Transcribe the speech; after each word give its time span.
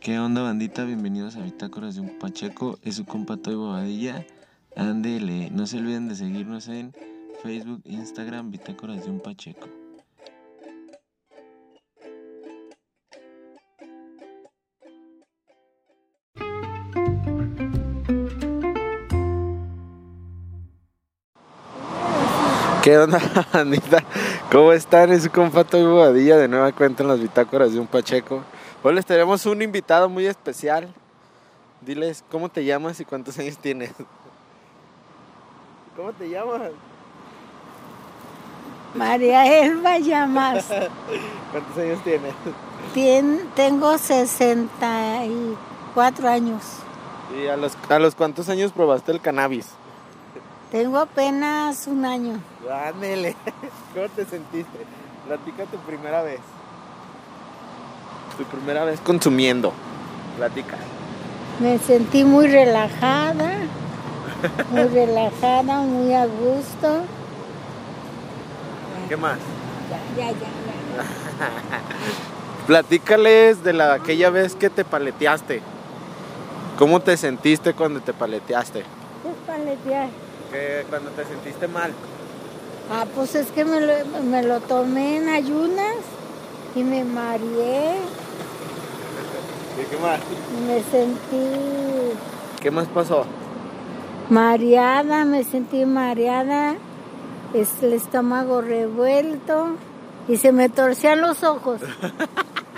¿Qué 0.00 0.16
onda 0.20 0.42
bandita? 0.42 0.84
Bienvenidos 0.84 1.34
a 1.34 1.40
Bitácoras 1.40 1.96
de 1.96 2.02
un 2.02 2.20
Pacheco, 2.20 2.78
es 2.84 2.94
su 2.94 3.04
compa 3.04 3.36
Toy 3.36 3.56
Bobadilla. 3.56 4.24
Ándele, 4.76 5.50
no 5.50 5.66
se 5.66 5.78
olviden 5.78 6.08
de 6.08 6.14
seguirnos 6.14 6.68
en 6.68 6.94
Facebook, 7.42 7.82
Instagram, 7.84 8.52
Bitácoras 8.52 9.04
de 9.04 9.10
un 9.10 9.18
Pacheco. 9.18 9.66
¿Qué 22.84 22.98
onda, 22.98 23.20
bandita? 23.52 24.04
¿Cómo 24.52 24.72
están? 24.72 25.10
Es 25.10 25.24
su 25.24 25.30
compa 25.30 25.64
Toy 25.64 25.82
Bobadilla, 25.82 26.36
de 26.36 26.46
nueva 26.46 26.70
cuenta 26.70 27.02
en 27.02 27.08
las 27.08 27.20
Bitácoras 27.20 27.72
de 27.72 27.80
un 27.80 27.88
Pacheco. 27.88 28.44
Hoy 28.82 28.94
les 28.94 29.06
tenemos 29.06 29.44
un 29.46 29.62
invitado 29.62 30.08
muy 30.08 30.26
especial. 30.26 30.92
Diles, 31.80 32.24
¿cómo 32.30 32.48
te 32.48 32.64
llamas 32.64 32.98
y 33.00 33.04
cuántos 33.04 33.38
años 33.38 33.56
tienes? 33.58 33.92
¿Cómo 35.96 36.12
te 36.12 36.28
llamas? 36.28 36.70
María 38.94 39.46
Elba 39.64 39.98
Llamas. 39.98 40.66
¿Cuántos 41.52 41.76
años 41.78 42.02
tienes? 42.04 42.32
Tien- 42.94 43.46
tengo 43.54 43.98
64 43.98 46.28
años. 46.28 46.62
¿Y 47.36 47.46
a 47.48 47.56
los, 47.56 47.76
a 47.88 47.98
los 47.98 48.14
cuántos 48.14 48.48
años 48.48 48.72
probaste 48.72 49.12
el 49.12 49.20
cannabis? 49.20 49.66
Tengo 50.70 50.98
apenas 50.98 51.86
un 51.86 52.04
año. 52.06 52.40
Ándele. 52.86 53.36
¿Cómo 53.94 54.08
te 54.08 54.24
sentiste? 54.24 54.78
Platica 55.26 55.64
tu 55.64 55.76
primera 55.78 56.22
vez. 56.22 56.40
Tu 58.38 58.44
primera 58.44 58.84
vez 58.84 59.00
consumiendo. 59.00 59.72
Platica. 60.36 60.76
Me 61.58 61.76
sentí 61.80 62.22
muy 62.22 62.46
relajada, 62.46 63.50
muy 64.70 64.84
relajada, 64.94 65.80
muy 65.80 66.14
a 66.14 66.26
gusto. 66.26 67.02
¿Qué 69.08 69.16
más? 69.16 69.38
Ya, 70.16 70.24
ya, 70.24 70.30
ya, 70.30 70.38
ya. 70.38 70.38
Platícales 72.68 73.64
de 73.64 73.72
la 73.72 73.94
aquella 73.94 74.30
vez 74.30 74.54
que 74.54 74.70
te 74.70 74.84
paleteaste. 74.84 75.60
¿Cómo 76.78 77.00
te 77.00 77.16
sentiste 77.16 77.74
cuando 77.74 78.00
te 78.00 78.12
paleteaste? 78.12 78.84
Pues 79.24 79.34
paletear. 79.44 80.10
Que 80.52 80.86
cuando 80.88 81.10
te 81.10 81.24
sentiste 81.24 81.66
mal. 81.66 81.90
Ah, 82.92 83.04
pues 83.16 83.34
es 83.34 83.48
que 83.48 83.64
me 83.64 83.80
lo, 83.80 83.92
me 84.22 84.44
lo 84.44 84.60
tomé 84.60 85.16
en 85.16 85.28
ayunas 85.28 85.96
y 86.74 86.82
me 86.84 87.04
mareé. 87.04 87.96
¿Y 89.80 89.84
qué 89.90 89.96
más? 89.98 90.20
Me 90.66 90.82
sentí 90.82 92.16
¿Qué 92.60 92.70
más 92.70 92.86
pasó? 92.88 93.24
mareada, 94.30 95.24
me 95.24 95.42
sentí 95.44 95.86
mareada, 95.86 96.74
es 97.54 97.82
el 97.82 97.94
estómago 97.94 98.60
revuelto 98.60 99.76
y 100.28 100.36
se 100.36 100.52
me 100.52 100.68
torcían 100.68 101.20
los 101.22 101.42
ojos. 101.44 101.80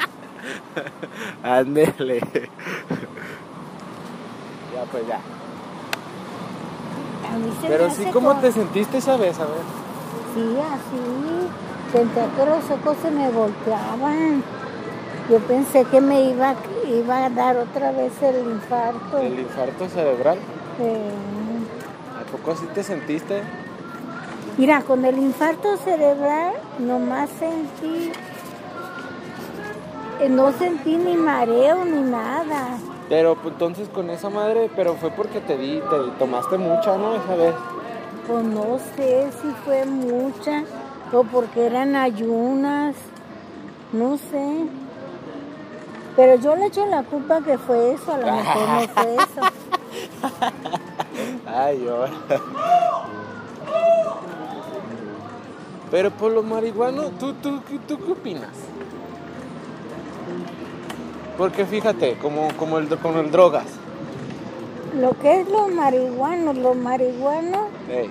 Ándele. 1.43 2.21
ya 4.75 4.85
pues 4.93 5.07
ya. 5.09 5.17
A 7.29 7.37
mí 7.39 7.51
se 7.61 7.63
me 7.63 7.69
Pero 7.69 7.87
hace 7.87 8.05
sí, 8.05 8.11
¿cómo 8.13 8.37
te 8.37 8.53
sentiste 8.53 8.99
esa 8.99 9.17
vez? 9.17 9.39
A 9.39 9.45
ver. 9.47 9.63
Sí, 10.35 10.57
así. 10.59 11.49
Sentía 11.93 12.29
que 12.37 12.47
los 12.47 12.71
ojos 12.71 12.97
se 13.03 13.11
me 13.11 13.31
volteaban. 13.31 14.45
Yo 15.29 15.39
pensé 15.41 15.85
que 15.85 16.01
me 16.01 16.23
iba, 16.23 16.55
iba 16.89 17.25
a 17.25 17.31
dar 17.31 17.57
otra 17.57 17.91
vez 17.91 18.13
el 18.23 18.49
infarto. 18.49 19.19
El 19.19 19.41
infarto 19.41 19.89
cerebral. 19.89 20.39
Eh, 20.81 21.11
¿A 22.21 22.31
poco 22.31 22.53
así 22.53 22.67
te 22.75 22.83
sentiste? 22.83 23.43
Mira, 24.57 24.83
con 24.83 25.05
el 25.05 25.19
infarto 25.19 25.77
cerebral 25.79 26.55
nomás 26.79 27.29
sentí, 27.31 28.13
eh, 30.21 30.29
no 30.29 30.53
sentí 30.53 30.97
ni 30.97 31.17
mareo 31.17 31.85
ni 31.85 32.03
nada. 32.03 32.77
Pero 33.09 33.35
pues, 33.37 33.55
entonces 33.55 33.89
con 33.89 34.11
esa 34.11 34.31
madre, 34.31 34.71
pero 34.77 34.95
fue 34.95 35.11
porque 35.11 35.41
te 35.41 35.57
di, 35.57 35.81
te 35.81 36.19
tomaste 36.19 36.57
mucha, 36.59 36.97
¿no? 36.97 37.17
Esa 37.17 37.35
vez. 37.35 37.55
Pues 38.27 38.45
no 38.45 38.79
sé 38.97 39.29
si 39.43 39.49
fue 39.65 39.85
mucha 39.87 40.63
o 41.13 41.25
porque 41.25 41.67
eran 41.67 41.97
ayunas, 41.97 42.95
no 43.93 44.17
sé. 44.17 44.67
Pero 46.17 46.37
yo 46.37 46.57
le 46.57 46.67
echo 46.67 46.87
la 46.87 47.03
culpa 47.03 47.41
que 47.41 47.59
fue 47.59 47.95
eso, 47.95 48.13
a 48.13 48.19
lo 48.19 48.27
mejor 48.33 48.69
no 48.69 48.89
fue 48.89 49.15
eso. 49.17 49.41
Ay, 51.47 51.89
ahora. 51.89 52.13
Pero 55.91 56.11
por 56.11 56.33
lo 56.33 56.43
marihuano, 56.43 57.11
¿tú, 57.19 57.33
tú, 57.35 57.61
¿tú 57.89 57.99
qué 57.99 58.13
opinas? 58.13 58.51
Porque 61.37 61.65
fíjate, 61.65 62.17
como, 62.19 62.49
como 62.57 62.79
el, 62.79 62.89
con 62.99 63.17
el 63.17 63.31
drogas. 63.31 63.65
Lo 65.01 65.19
que 65.19 65.41
es 65.41 65.49
lo 65.49 65.69
marihuano, 65.69 66.53
lo 66.53 66.75
marihuano, 66.75 67.69
Ey, 67.89 68.11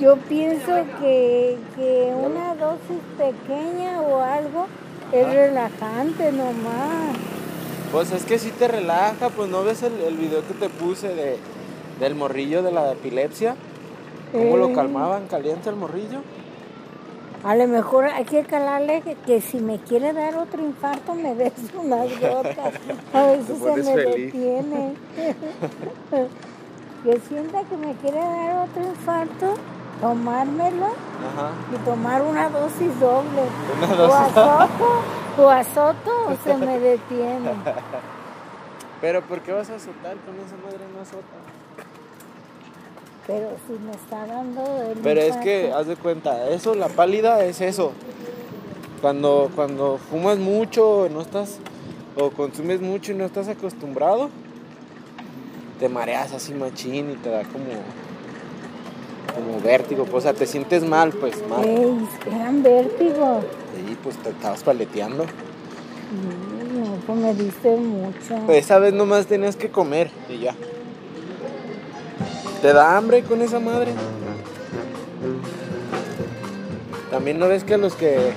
yo 0.00 0.16
pienso 0.16 0.72
que, 1.00 1.56
que 1.76 2.12
una 2.14 2.54
dosis 2.54 3.00
pequeña 3.16 4.00
o 4.00 4.20
algo 4.20 4.66
es 5.12 5.26
relajante 5.32 6.32
nomás. 6.32 7.16
Pues 7.92 8.10
es 8.12 8.24
que 8.24 8.38
si 8.38 8.50
te 8.50 8.66
relaja, 8.68 9.28
pues 9.30 9.48
no 9.50 9.62
ves 9.62 9.82
el, 9.82 9.92
el 10.00 10.16
video 10.16 10.46
que 10.46 10.54
te 10.54 10.68
puse 10.68 11.08
de, 11.14 11.36
del 12.00 12.14
morrillo 12.14 12.62
de 12.62 12.72
la 12.72 12.92
epilepsia. 12.92 13.54
¿Cómo 14.32 14.56
lo 14.56 14.70
Eh. 14.70 14.72
calmaban 14.74 15.26
caliente 15.28 15.68
el 15.70 15.76
morrillo? 15.76 16.18
A 17.44 17.54
lo 17.54 17.68
mejor 17.68 18.06
hay 18.06 18.24
que 18.24 18.42
calarle 18.42 19.02
que, 19.02 19.14
que 19.26 19.40
si 19.42 19.58
me 19.58 19.78
quiere 19.78 20.12
dar 20.14 20.34
otro 20.36 20.60
infarto 20.64 21.14
me 21.14 21.34
des 21.36 21.52
unas 21.78 22.08
gotas. 22.20 22.74
A 23.12 23.22
ver 23.26 23.40
si 23.46 23.54
se 23.54 23.76
me 23.76 23.82
feliz. 23.94 24.32
detiene. 24.32 24.94
que 27.04 27.20
sienta 27.28 27.62
que 27.64 27.76
me 27.76 27.92
quiere 27.96 28.16
dar 28.18 28.66
otro 28.68 28.82
infarto, 28.82 29.54
tomármelo 30.00 30.86
Ajá. 30.86 31.50
y 31.72 31.76
tomar 31.84 32.22
una 32.22 32.48
dosis 32.48 32.98
doble. 33.00 33.42
Una 33.78 33.92
O 33.92 33.96
dosis. 33.96 34.14
azoto, 34.36 34.88
o 35.38 35.48
azoto 35.50 36.10
o 36.28 36.36
se 36.44 36.56
me 36.56 36.78
detiene. 36.80 37.50
Pero 39.00 39.22
¿por 39.22 39.40
qué 39.40 39.52
vas 39.52 39.68
a 39.70 39.74
azotar 39.76 40.16
con 40.18 40.34
esa 40.36 40.56
madre 40.64 40.84
no 40.94 41.00
azota? 41.00 41.36
Pero 43.26 43.48
si 43.66 43.72
me 43.84 43.92
está 43.92 44.26
dando 44.26 44.62
el 44.90 44.98
Pero 44.98 45.20
es 45.20 45.36
que, 45.38 45.72
haz 45.72 45.86
de 45.86 45.96
cuenta, 45.96 46.48
eso, 46.50 46.74
la 46.74 46.88
pálida 46.88 47.42
es 47.44 47.60
eso. 47.62 47.92
Cuando, 49.00 49.50
cuando 49.54 49.98
fumas 50.10 50.38
mucho, 50.38 51.08
no 51.10 51.22
estás, 51.22 51.58
o 52.16 52.30
consumes 52.30 52.80
mucho 52.82 53.12
y 53.12 53.14
no 53.14 53.24
estás 53.24 53.48
acostumbrado, 53.48 54.28
te 55.80 55.88
mareas 55.88 56.32
así 56.32 56.52
machín 56.54 57.12
y 57.12 57.14
te 57.16 57.30
da 57.30 57.42
como, 57.44 57.64
como 59.34 59.60
vértigo, 59.60 60.04
pues, 60.04 60.16
o 60.16 60.20
sea, 60.22 60.34
te 60.34 60.46
sientes 60.46 60.84
mal, 60.84 61.12
pues, 61.12 61.46
mal. 61.48 61.64
Ey, 61.64 62.08
eran 62.26 62.62
vértigo. 62.62 63.40
Y 63.90 63.94
pues 63.96 64.16
te 64.18 64.30
estabas 64.30 64.62
paleteando. 64.62 65.24
No, 65.24 66.96
pues 67.06 67.18
me 67.18 67.34
diste 67.34 67.76
mucho. 67.76 68.36
Pues 68.46 68.64
esa 68.64 68.78
vez 68.78 68.92
nomás 68.92 69.26
tenías 69.26 69.56
que 69.56 69.70
comer 69.70 70.10
y 70.28 70.38
ya. 70.38 70.54
¿Te 72.62 72.72
da 72.72 72.96
hambre 72.96 73.22
con 73.22 73.42
esa 73.42 73.60
madre? 73.60 73.92
También 77.10 77.38
no 77.38 77.48
ves 77.48 77.64
que 77.64 77.76
los 77.76 77.94
que 77.94 78.32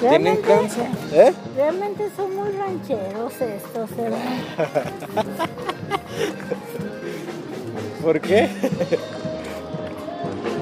tienen 0.00 0.38
cáncer, 0.38 0.86
¿eh? 1.12 1.32
Realmente 1.54 2.10
son 2.16 2.34
muy 2.34 2.50
rancheros 2.50 3.32
estos, 3.40 3.96
¿verdad? 3.96 4.18
¿Por 8.02 8.20
qué? 8.20 8.48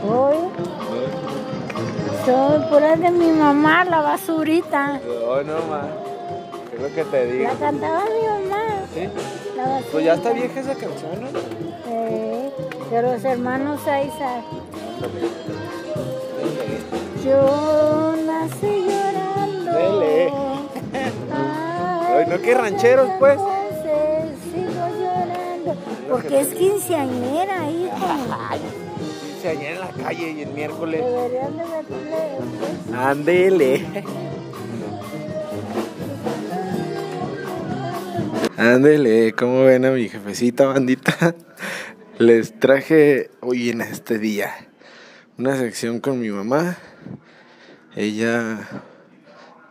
Hoy 0.06 0.36
son 2.26 2.68
puras 2.68 3.00
de 3.00 3.10
mi 3.10 3.30
mamá, 3.30 3.84
la 3.84 4.00
basurita. 4.00 4.98
No, 4.98 5.42
no, 5.42 5.54
ma. 5.66 5.82
¿Qué 6.70 6.76
es 6.76 6.82
lo 6.82 6.94
que 6.94 7.04
te 7.04 7.26
digo? 7.26 7.44
La 7.44 7.54
cantaba 7.58 8.04
mi 8.04 8.26
mamá, 8.48 8.64
¿Sí? 8.94 9.08
la 9.56 9.62
basurita. 9.62 9.88
Pues 9.92 10.04
ya 10.04 10.14
está 10.14 10.32
vieja 10.32 10.60
esa 10.60 10.74
canción, 10.74 11.20
¿no? 11.20 11.28
Eh, 11.88 12.50
de 12.90 13.02
los 13.02 13.24
hermanos 13.24 13.86
Aizar. 13.86 14.42
Yo 17.24 18.14
nací 18.26 18.86
llorando. 18.86 19.72
Dele. 19.72 20.32
Ay, 21.32 22.26
no, 22.28 22.40
qué 22.42 22.54
rancheros, 22.54 23.08
pues. 23.18 23.38
Sigo 23.38 24.88
llorando. 25.00 25.74
lo 25.74 25.74
que 25.74 26.10
Porque 26.10 26.40
es 26.40 26.48
quinceañera, 26.48 27.70
hijo. 27.70 28.83
Se 29.44 29.50
allá 29.50 29.72
en 29.72 29.80
la 29.80 29.90
calle 29.90 30.30
y 30.30 30.40
el 30.40 30.54
miércoles. 30.54 31.04
Deberían 31.04 31.54
de 31.54 31.64
meterle. 31.66 32.96
Ándele. 32.96 34.04
Ándele, 38.56 39.34
¿cómo 39.34 39.64
ven 39.64 39.84
a 39.84 39.90
mi 39.90 40.08
jefecita 40.08 40.64
bandita? 40.64 41.34
Les 42.18 42.58
traje 42.58 43.28
hoy 43.40 43.68
en 43.68 43.82
este 43.82 44.18
día 44.18 44.50
una 45.36 45.58
sección 45.58 46.00
con 46.00 46.22
mi 46.22 46.30
mamá. 46.30 46.78
Ella, 47.96 48.66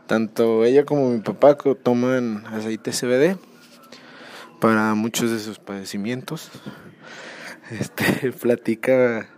tanto 0.05 0.65
ella 0.65 0.85
como 0.85 1.09
mi 1.09 1.21
papá 1.21 1.57
toman 1.57 2.45
aceite 2.45 2.91
CBD 2.91 3.39
para 4.59 4.93
muchos 4.93 5.31
de 5.31 5.39
sus 5.39 5.57
padecimientos. 5.57 6.51
Este 7.71 8.31
platica 8.39 9.32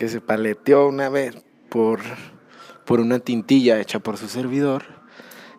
que 0.00 0.08
se 0.08 0.22
paleteó 0.22 0.88
una 0.88 1.10
vez 1.10 1.36
por, 1.68 2.00
por 2.86 3.00
una 3.00 3.18
tintilla 3.18 3.78
hecha 3.78 3.98
por 3.98 4.16
su 4.16 4.28
servidor 4.28 4.82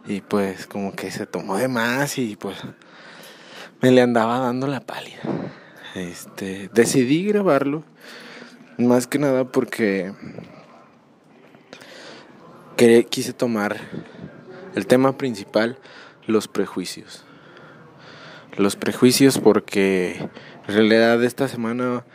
y 0.08 0.22
pues 0.22 0.66
como 0.66 0.94
que 0.94 1.12
se 1.12 1.28
tomó 1.28 1.58
de 1.58 1.68
más 1.68 2.18
y 2.18 2.36
pues 2.38 2.58
me 3.82 3.92
le 3.92 4.02
andaba 4.02 4.40
dando 4.40 4.66
la 4.66 4.80
pálida. 4.80 5.20
Este, 5.94 6.72
decidí 6.74 7.24
grabarlo 7.24 7.84
más 8.80 9.06
que 9.06 9.20
nada 9.20 9.44
porque 9.44 10.12
quise 13.12 13.34
tomar 13.34 13.78
el 14.74 14.88
tema 14.88 15.20
principal, 15.20 15.78
los 16.26 16.48
prejuicios. 16.48 17.26
Los 18.58 18.76
prejuicios 18.76 19.38
porque 19.38 20.30
en 20.68 20.74
realidad 20.74 21.24
esta 21.24 21.48
semana, 21.48 22.06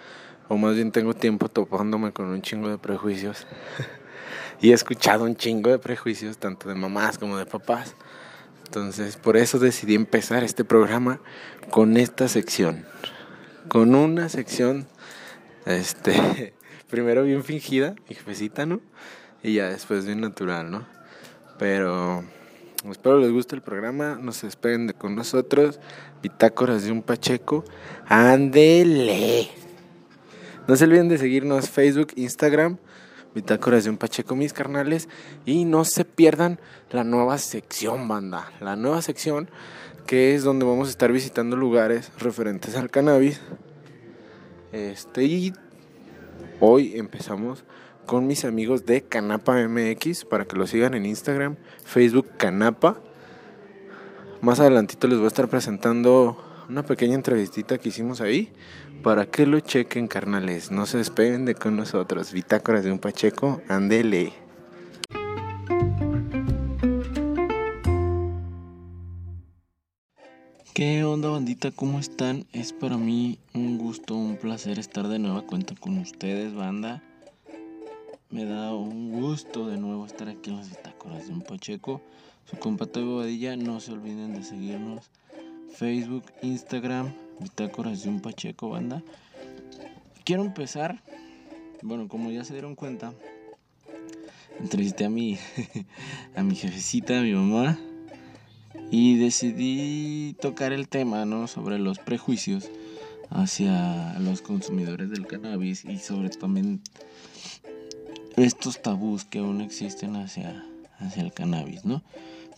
o 0.49 0.57
más 0.57 0.75
bien 0.75 0.93
tengo 0.93 1.15
tiempo 1.15 1.49
topándome 1.49 2.13
con 2.13 2.27
un 2.27 2.43
chingo 2.43 2.69
de 2.69 2.79
prejuicios. 2.79 3.47
y 4.61 4.71
he 4.71 4.75
escuchado 4.75 5.25
un 5.25 5.37
chingo 5.37 5.71
de 5.71 5.79
prejuicios, 5.79 6.39
tanto 6.39 6.69
de 6.69 6.75
mamás 6.75 7.19
como 7.19 7.37
de 7.37 7.47
papás. 7.47 7.95
Entonces, 8.65 9.17
por 9.17 9.37
eso 9.37 9.59
decidí 9.59 9.95
empezar 9.95 10.43
este 10.43 10.65
programa 10.65 11.21
con 11.71 11.97
esta 11.97 12.29
sección. 12.29 12.85
Con 13.69 13.95
una 13.95 14.29
sección, 14.29 14.87
este, 15.67 16.55
primero 16.91 17.23
bien 17.23 17.45
fingida, 17.45 17.95
mi 18.09 18.15
jefecita, 18.15 18.67
¿no? 18.67 18.81
Y 19.43 19.55
ya 19.55 19.69
después 19.69 20.07
bien 20.07 20.21
natural, 20.21 20.71
¿no? 20.71 20.87
Pero 21.59 22.25
espero 22.91 23.19
les 23.19 23.31
guste 23.31 23.55
el 23.55 23.63
programa, 23.63 24.19
no 24.21 24.33
se 24.33 24.47
despeguen 24.47 24.87
de 24.87 24.95
con 24.95 25.15
nosotros. 25.15 25.81
Bitácoras 26.23 26.85
de 26.85 26.93
un 26.93 27.03
Pacheco, 27.03 27.65
ándele. 28.07 29.66
No 30.69 30.77
se 30.77 30.85
olviden 30.85 31.09
de 31.09 31.19
seguirnos 31.19 31.71
Facebook, 31.71 32.09
Instagram, 32.17 32.79
Bitácoras 33.35 33.85
de 33.85 33.91
un 33.91 33.99
Pacheco, 33.99 34.35
mis 34.35 34.53
carnales. 34.53 35.09
Y 35.45 35.65
no 35.65 35.85
se 35.85 36.05
pierdan 36.05 36.59
la 36.91 37.05
nueva 37.05 37.39
sección, 37.39 38.09
banda. 38.09 38.51
La 38.61 38.77
nueva 38.77 39.03
sección 39.03 39.49
que 40.07 40.35
es 40.35 40.45
donde 40.45 40.65
vamos 40.65 40.89
a 40.89 40.91
estar 40.91 41.13
visitando 41.13 41.57
lugares 41.57 42.13
referentes 42.19 42.77
al 42.77 42.91
cannabis. 42.91 43.41
Este, 44.73 45.25
y 45.25 45.53
hoy 46.61 46.97
empezamos 46.97 47.65
con 48.07 48.27
mis 48.27 48.45
amigos 48.45 48.87
de 48.87 49.03
Canapa 49.03 49.57
MX 49.67 50.25
para 50.25 50.45
que 50.45 50.57
lo 50.57 50.67
sigan 50.67 50.95
en 50.95 51.07
Instagram, 51.07 51.57
Facebook 51.85 52.29
Canapa. 52.37 53.01
Más 54.41 54.61
adelantito 54.61 55.09
les 55.09 55.19
voy 55.19 55.25
a 55.25 55.29
estar 55.29 55.49
presentando 55.49 56.46
una 56.69 56.85
pequeña 56.85 57.15
entrevistita 57.15 57.79
que 57.79 57.91
hicimos 57.91 58.21
ahí 58.21 58.53
para 59.03 59.27
que 59.27 59.47
lo 59.47 59.61
chequen, 59.61 60.09
carnales. 60.09 60.71
No 60.71 60.87
se 60.87 60.99
despeguen 60.99 61.45
de 61.45 61.55
con 61.55 61.77
nosotros. 61.77 62.33
Bitácoras 62.33 62.85
de 62.85 62.93
un 62.93 62.99
Pacheco, 62.99 63.63
andele. 63.69 64.33
¿Qué 70.75 71.05
onda 71.05 71.31
bandita? 71.31 71.71
¿Cómo 71.71 71.99
están? 71.99 72.45
Es 72.53 72.73
para 72.73 72.99
mí 72.99 73.39
un 73.55 73.79
gusto, 73.79 74.15
un 74.15 74.37
placer 74.37 74.79
estar 74.79 75.09
de 75.09 75.19
nueva 75.19 75.43
cuenta 75.43 75.75
con 75.75 75.97
ustedes, 75.99 76.55
banda. 76.55 77.03
Me 78.29 78.45
da 78.45 78.75
un 78.75 79.13
gusto 79.13 79.69
de 79.69 79.79
nuevo 79.79 80.05
estar 80.05 80.29
aquí 80.29 80.51
en 80.51 80.57
las 80.59 80.69
bitácoras 80.69 81.29
de 81.29 81.33
un 81.33 81.43
Pacheco. 81.43 82.03
Su 82.45 82.59
compa 82.59 82.87
Bobadilla, 82.95 83.57
no 83.57 83.81
se 83.81 83.93
olviden 83.93 84.35
de 84.35 84.43
seguirnos. 84.43 85.11
Facebook, 85.75 86.25
Instagram, 86.43 87.13
Bitácoras 87.41 88.03
de 88.03 88.09
un 88.09 88.21
Pacheco, 88.21 88.71
banda. 88.71 89.03
Quiero 90.25 90.43
empezar, 90.43 91.03
bueno, 91.83 92.09
como 92.09 92.31
ya 92.31 92.45
se 92.45 92.53
dieron 92.53 92.75
cuenta, 92.75 93.13
entrevisté 94.61 95.05
a 95.05 95.11
mi, 95.11 95.39
a 96.37 96.43
mi 96.43 96.55
jefecita, 96.55 97.19
a 97.19 97.23
mi 97.23 97.33
mamá, 97.33 97.79
y 98.91 99.17
decidí 99.19 100.35
tocar 100.41 100.73
el 100.73 100.89
tema, 100.89 101.25
¿no? 101.25 101.47
Sobre 101.47 101.79
los 101.79 101.99
prejuicios 101.99 102.71
hacia 103.31 104.19
los 104.21 104.43
consumidores 104.43 105.11
del 105.11 105.27
cannabis 105.27 105.85
y 105.85 105.99
sobre 105.99 106.31
también 106.31 106.81
estos 108.37 108.81
tabús 108.83 109.25
que 109.25 109.39
aún 109.39 109.61
existen 109.61 110.17
hacia, 110.17 110.65
hacia 110.99 111.23
el 111.23 111.33
cannabis, 111.33 111.85
¿no? 111.85 112.03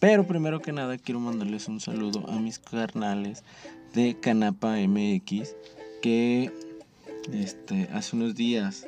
Pero 0.01 0.27
primero 0.27 0.61
que 0.61 0.73
nada 0.73 0.97
quiero 0.97 1.19
mandarles 1.19 1.67
un 1.67 1.81
saludo 1.81 2.25
a 2.29 2.39
mis 2.39 2.59
carnales 2.61 3.43
de 3.95 4.15
Canapa 4.15 4.77
MX 4.77 5.57
que 6.03 6.53
este, 7.33 7.89
hace 7.93 8.15
unos 8.15 8.37
días 8.37 8.87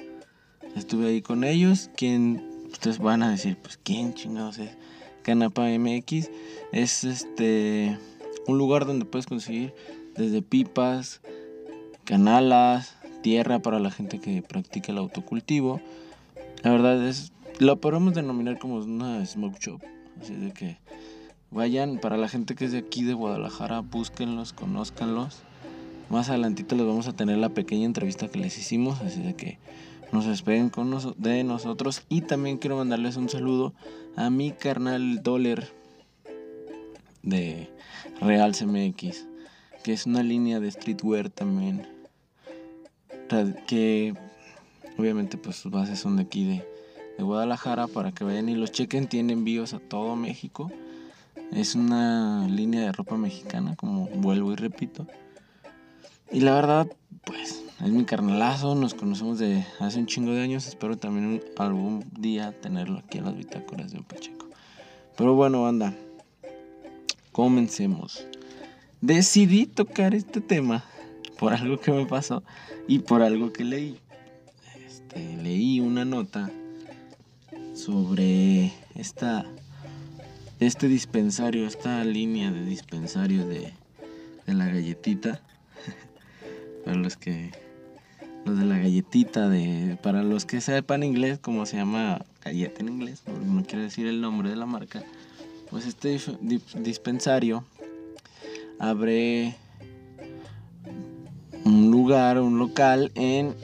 estuve 0.77 1.09
ahí 1.09 1.23
con 1.23 1.43
ellos. 1.43 1.91
Quien 1.97 2.45
ustedes 2.71 2.99
van 2.99 3.25
a 3.25 3.31
decir, 3.31 3.57
pues 3.61 3.79
quién 3.83 4.15
chingados 4.15 4.59
es 4.59 4.71
Canapa 5.23 5.67
MX. 5.67 6.31
Es 6.73 7.03
este 7.03 7.99
un 8.47 8.59
lugar 8.59 8.87
donde 8.87 9.05
puedes 9.05 9.27
conseguir 9.27 9.75
desde 10.17 10.43
pipas, 10.43 11.21
canalas, 12.05 12.97
tierra 13.23 13.59
para 13.59 13.81
la 13.81 13.91
gente 13.91 14.21
que 14.21 14.43
practica 14.43 14.93
el 14.93 14.99
autocultivo. 14.99 15.81
La 16.63 16.71
verdad 16.71 17.05
es, 17.07 17.33
lo 17.59 17.81
podemos 17.81 18.15
denominar 18.15 18.59
como 18.59 18.77
una 18.77 19.25
smoke 19.27 19.59
shop. 19.59 19.81
Así 20.21 20.35
de 20.35 20.53
que 20.53 20.79
Vayan, 21.53 21.99
para 21.99 22.17
la 22.17 22.29
gente 22.29 22.55
que 22.55 22.65
es 22.65 22.73
de 22.73 22.79
aquí 22.79 23.03
de 23.03 23.13
Guadalajara, 23.13 23.81
búsquenlos, 23.81 24.53
conózcanlos. 24.53 25.43
Más 26.09 26.29
adelantito 26.29 26.77
les 26.77 26.87
vamos 26.87 27.09
a 27.09 27.13
tener 27.13 27.39
la 27.39 27.49
pequeña 27.49 27.87
entrevista 27.87 28.29
que 28.29 28.39
les 28.39 28.57
hicimos, 28.57 29.01
así 29.01 29.21
de 29.21 29.35
que 29.35 29.59
nos 30.13 30.27
esperen 30.27 30.71
con 30.71 30.97
de 31.19 31.43
nosotros. 31.43 32.05
Y 32.09 32.21
también 32.21 32.59
quiero 32.59 32.77
mandarles 32.77 33.17
un 33.17 33.29
saludo 33.29 33.75
a 34.15 34.31
mi 34.31 34.53
carnal 34.53 35.25
Dollar 35.25 35.67
de 37.25 37.69
Real 38.21 38.55
CMX, 38.55 39.27
que 39.83 39.93
es 39.93 40.07
una 40.07 40.23
línea 40.23 40.61
de 40.61 40.71
streetwear 40.71 41.31
también. 41.31 41.85
Que 43.67 44.15
obviamente 44.97 45.37
pues 45.37 45.57
sus 45.57 45.73
bases 45.73 45.99
son 45.99 46.17
de 46.17 46.23
aquí 46.23 46.45
de, 46.45 46.70
de 47.21 47.25
Guadalajara 47.25 47.87
para 47.87 48.13
que 48.13 48.25
vayan 48.25 48.49
y 48.49 48.55
los 48.55 48.73
chequen. 48.73 49.07
Tiene 49.07 49.35
envíos 49.35 49.75
a 49.75 49.79
todo 49.79 50.17
México. 50.17 50.73
Es 51.53 51.75
una 51.75 52.49
línea 52.49 52.81
de 52.81 52.93
ropa 52.93 53.19
mexicana, 53.19 53.77
como 53.77 54.07
vuelvo 54.07 54.53
y 54.53 54.57
repito. 54.57 55.07
Y 56.33 56.41
la 56.41 56.55
verdad, 56.55 56.87
pues, 57.25 57.63
es 57.85 57.91
mi 57.91 58.05
carnalazo, 58.05 58.75
nos 58.75 58.95
conocemos 58.95 59.39
de 59.39 59.67
hace 59.81 59.99
un 59.99 60.07
chingo 60.07 60.33
de 60.33 60.41
años, 60.43 60.67
espero 60.67 60.97
también 60.97 61.43
algún 61.59 62.07
día 62.19 62.59
tenerlo 62.59 63.01
aquí 63.01 63.19
en 63.19 63.25
las 63.25 63.37
bitácoras 63.37 63.91
de 63.91 63.99
un 63.99 64.05
Pacheco. 64.05 64.47
Pero 65.17 65.35
bueno, 65.35 65.63
banda, 65.63 65.95
comencemos. 67.33 68.25
Decidí 69.03 69.67
tocar 69.67 70.15
este 70.15 70.41
tema 70.41 70.85
por 71.39 71.53
algo 71.53 71.79
que 71.79 71.93
me 71.93 72.07
pasó 72.07 72.43
y 72.89 73.01
por 73.01 73.21
algo 73.23 73.53
que 73.53 73.65
leí. 73.65 73.99
Este, 74.87 75.37
leí 75.37 75.81
una 75.81 76.05
nota 76.05 76.51
sobre 77.75 78.73
esta 78.95 79.45
este 80.61 80.89
dispensario, 80.89 81.67
esta 81.67 82.05
línea 82.05 82.51
de 82.51 82.65
dispensario 82.67 83.47
de, 83.47 83.73
la 84.47 84.67
galletita, 84.67 85.41
para 86.85 86.97
los 86.97 87.17
que, 87.17 87.51
los 88.45 88.59
de 88.59 88.67
la 88.67 88.77
galletita, 88.77 89.49
de, 89.49 89.97
para 90.03 90.23
los 90.23 90.45
que 90.45 90.61
sepan 90.61 91.03
inglés, 91.03 91.39
como 91.39 91.65
se 91.65 91.79
llama 91.79 92.27
galleta 92.45 92.83
en 92.83 92.91
inglés, 92.91 93.23
no, 93.47 93.65
quiero 93.65 93.85
decir 93.85 94.07
el 94.07 94.21
nombre 94.21 94.51
de 94.51 94.57
la 94.57 94.67
marca, 94.67 95.03
pues 95.71 95.87
este 95.87 96.21
dispensario 96.75 97.65
abre 98.79 99.57
un 101.65 101.91
lugar, 101.91 102.39
un 102.39 102.59
local 102.59 103.13
en 103.15 103.55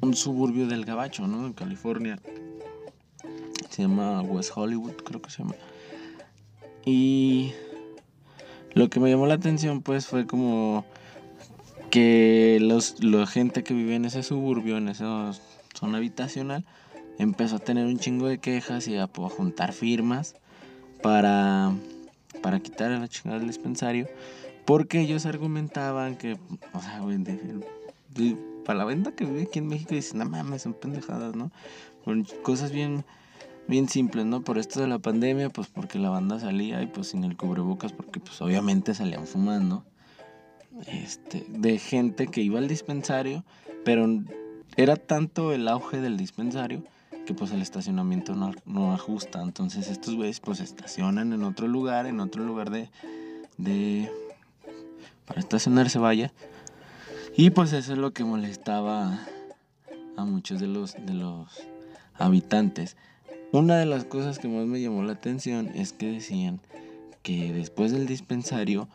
un 0.00 0.14
suburbio 0.14 0.66
del 0.68 0.86
Gabacho, 0.86 1.26
¿no? 1.26 1.46
En 1.46 1.52
California. 1.52 2.18
Se 3.80 3.86
llama 3.86 4.20
West 4.20 4.50
Hollywood, 4.54 4.92
creo 5.06 5.22
que 5.22 5.30
se 5.30 5.38
llama. 5.38 5.54
Y 6.84 7.54
lo 8.74 8.90
que 8.90 9.00
me 9.00 9.08
llamó 9.08 9.26
la 9.26 9.32
atención 9.32 9.80
pues 9.80 10.06
fue 10.06 10.26
como 10.26 10.84
que 11.90 12.58
los, 12.60 13.02
la 13.02 13.26
gente 13.26 13.64
que 13.64 13.72
vive 13.72 13.94
en 13.94 14.04
ese 14.04 14.22
suburbio, 14.22 14.76
en 14.76 14.88
esa 14.88 15.32
zona 15.72 15.96
habitacional, 15.96 16.66
empezó 17.18 17.56
a 17.56 17.58
tener 17.60 17.86
un 17.86 17.98
chingo 17.98 18.28
de 18.28 18.36
quejas 18.36 18.86
y 18.86 18.98
a, 18.98 19.06
juntar 19.06 19.72
firmas 19.72 20.34
para 21.02 21.72
para 22.42 22.60
quitar 22.60 22.92
a 22.92 22.98
la 22.98 23.08
chingada 23.08 23.38
del 23.38 23.48
dispensario, 23.48 24.08
porque 24.66 25.00
ellos 25.00 25.24
argumentaban 25.24 26.16
que, 26.16 26.36
o 26.74 26.82
sea, 26.82 27.00
güey, 27.00 27.16
para 28.66 28.78
la 28.78 28.84
venta 28.84 29.12
que 29.12 29.24
vive 29.24 29.44
aquí 29.44 29.58
en 29.58 29.68
México 29.68 29.94
dicen, 29.94 30.18
no 30.18 30.26
mames, 30.26 30.60
son 30.60 30.74
pendejadas, 30.74 31.34
¿no? 31.34 31.50
Con 32.04 32.26
cosas 32.42 32.72
bien, 32.72 33.06
bien 33.68 33.88
simples, 33.88 34.26
¿no? 34.26 34.42
Por 34.42 34.58
esto 34.58 34.80
de 34.80 34.88
la 34.88 34.98
pandemia, 34.98 35.50
pues 35.50 35.68
porque 35.68 35.98
la 35.98 36.10
banda 36.10 36.38
salía 36.38 36.82
y 36.82 36.86
pues 36.86 37.08
sin 37.08 37.24
el 37.24 37.36
cubrebocas, 37.36 37.92
porque 37.92 38.20
pues 38.20 38.40
obviamente 38.42 38.94
salían 38.94 39.26
fumando. 39.26 39.84
Este, 40.86 41.44
de 41.48 41.78
gente 41.78 42.28
que 42.28 42.40
iba 42.40 42.58
al 42.58 42.68
dispensario, 42.68 43.44
pero 43.84 44.06
era 44.76 44.96
tanto 44.96 45.52
el 45.52 45.68
auge 45.68 46.00
del 46.00 46.16
dispensario 46.16 46.82
que 47.26 47.34
pues 47.34 47.50
el 47.52 47.60
estacionamiento 47.60 48.34
no, 48.34 48.52
no 48.64 48.92
ajusta. 48.92 49.42
Entonces 49.42 49.88
estos 49.88 50.14
güeyes 50.14 50.40
pues 50.40 50.60
estacionan 50.60 51.32
en 51.32 51.44
otro 51.44 51.68
lugar, 51.68 52.06
en 52.06 52.20
otro 52.20 52.44
lugar 52.44 52.70
de, 52.70 52.90
de 53.58 54.10
para 55.26 55.40
estacionarse 55.40 55.98
vaya. 55.98 56.32
Y 57.36 57.50
pues 57.50 57.72
eso 57.72 57.92
es 57.92 57.98
lo 57.98 58.12
que 58.12 58.24
molestaba 58.24 59.20
a 60.16 60.24
muchos 60.24 60.60
de 60.60 60.66
los, 60.66 60.94
de 60.94 61.14
los 61.14 61.62
habitantes. 62.14 62.96
Una 63.52 63.78
de 63.78 63.86
las 63.86 64.04
cosas 64.04 64.38
que 64.38 64.46
más 64.46 64.66
me 64.66 64.80
llamó 64.80 65.02
la 65.02 65.12
atención 65.12 65.72
es 65.74 65.92
que 65.92 66.06
decían 66.12 66.60
que 67.22 67.52
después 67.52 67.90
del 67.90 68.06
dispensario 68.06 68.88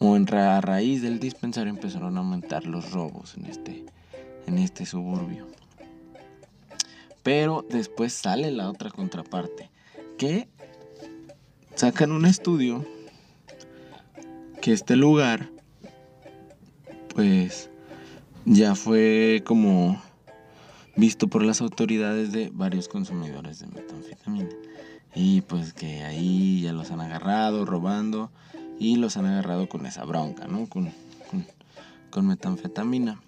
o 0.00 0.16
a 0.16 0.60
raíz 0.60 1.02
del 1.02 1.20
dispensario 1.20 1.70
empezaron 1.70 2.16
a 2.16 2.20
aumentar 2.20 2.66
los 2.66 2.90
robos 2.90 3.36
en 3.36 3.46
este, 3.46 3.84
en 4.46 4.58
este 4.58 4.86
suburbio. 4.86 5.46
Pero 7.22 7.64
después 7.70 8.12
sale 8.12 8.50
la 8.50 8.68
otra 8.68 8.90
contraparte, 8.90 9.70
que 10.18 10.48
sacan 11.76 12.10
un 12.10 12.26
estudio 12.26 12.84
que 14.60 14.72
este 14.72 14.96
lugar 14.96 15.48
pues 17.14 17.70
ya 18.46 18.74
fue 18.74 19.42
como 19.44 20.02
visto 21.00 21.28
por 21.28 21.42
las 21.42 21.62
autoridades 21.62 22.30
de 22.30 22.50
varios 22.52 22.86
consumidores 22.86 23.58
de 23.58 23.66
metanfetamina. 23.68 24.50
Y 25.14 25.40
pues 25.40 25.72
que 25.72 26.02
ahí 26.02 26.60
ya 26.60 26.72
los 26.72 26.90
han 26.90 27.00
agarrado 27.00 27.64
robando 27.64 28.30
y 28.78 28.96
los 28.96 29.16
han 29.16 29.26
agarrado 29.26 29.68
con 29.68 29.86
esa 29.86 30.04
bronca, 30.04 30.46
¿no? 30.46 30.66
Con, 30.66 30.92
con, 32.10 32.26
metanfetamina. 32.26 33.20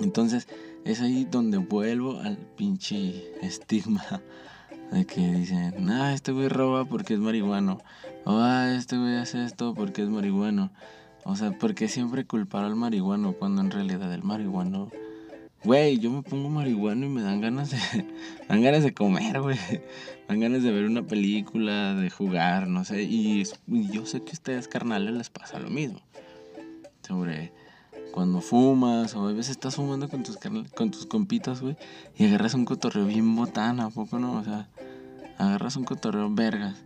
Entonces 0.00 0.48
es 0.84 1.00
ahí 1.00 1.26
donde 1.30 1.58
vuelvo 1.58 2.18
al 2.18 2.38
pinche 2.38 3.30
estigma 3.42 4.02
de 4.90 5.04
que 5.04 5.20
dicen, 5.20 5.90
ah, 5.90 6.14
este 6.14 6.32
güey 6.32 6.48
roba 6.48 6.86
porque 6.86 7.14
es 7.14 7.20
marihuano. 7.20 7.78
O, 8.24 8.38
ah, 8.38 8.72
este 8.74 8.96
güey 8.96 9.16
hace 9.16 9.44
esto 9.44 9.74
porque 9.74 10.02
es 10.02 10.08
marihuano. 10.08 10.70
O 11.24 11.36
sea, 11.36 11.52
porque 11.58 11.88
siempre 11.88 12.24
culpar 12.24 12.64
al 12.64 12.74
marihuano 12.74 13.34
cuando 13.34 13.60
en 13.60 13.70
realidad 13.70 14.12
el 14.14 14.22
marihuano 14.22 14.90
Güey, 15.64 15.98
yo 15.98 16.12
me 16.12 16.22
pongo 16.22 16.48
marihuana 16.48 17.06
y 17.06 17.08
me 17.08 17.20
dan 17.20 17.40
ganas 17.40 17.70
de. 17.70 17.78
dan 18.48 18.62
ganas 18.62 18.84
de 18.84 18.94
comer, 18.94 19.40
güey. 19.40 19.58
Dan 20.28 20.38
ganas 20.38 20.62
de 20.62 20.70
ver 20.70 20.84
una 20.84 21.02
película, 21.02 21.94
de 21.94 22.10
jugar, 22.10 22.68
no 22.68 22.84
sé. 22.84 23.02
Y, 23.02 23.44
yo 23.66 24.06
sé 24.06 24.22
que 24.22 24.30
a 24.30 24.34
ustedes, 24.34 24.68
carnales, 24.68 25.14
les 25.14 25.30
pasa 25.30 25.58
lo 25.58 25.68
mismo. 25.68 26.00
Sobre 27.02 27.52
cuando 28.12 28.40
fumas, 28.40 29.16
o 29.16 29.28
a 29.28 29.32
veces 29.32 29.50
estás 29.50 29.74
fumando 29.74 30.08
con 30.08 30.22
tus, 30.22 30.38
con 30.76 30.90
tus 30.92 31.06
compitas, 31.06 31.60
güey. 31.60 31.76
Y 32.16 32.26
agarras 32.26 32.54
un 32.54 32.64
cotorreo 32.64 33.06
bien 33.06 33.34
botana, 33.34 33.86
¿a 33.86 33.90
poco 33.90 34.20
no? 34.20 34.34
O 34.34 34.44
sea, 34.44 34.68
agarras 35.38 35.74
un 35.74 35.84
cotorreo 35.84 36.32
vergas. 36.32 36.76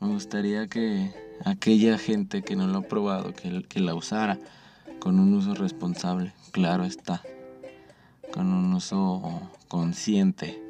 Me 0.00 0.08
gustaría 0.08 0.66
que 0.66 1.12
aquella 1.44 1.98
gente 1.98 2.42
que 2.42 2.56
no 2.56 2.68
lo 2.68 2.78
ha 2.78 2.82
probado, 2.82 3.34
que, 3.34 3.64
que 3.64 3.80
la 3.80 3.94
usara 3.94 4.38
con 4.98 5.20
un 5.20 5.34
uso 5.34 5.54
responsable. 5.54 6.32
Claro 6.52 6.84
está 6.84 7.22
con 8.38 8.52
un 8.52 8.72
uso 8.72 9.20
consciente. 9.66 10.62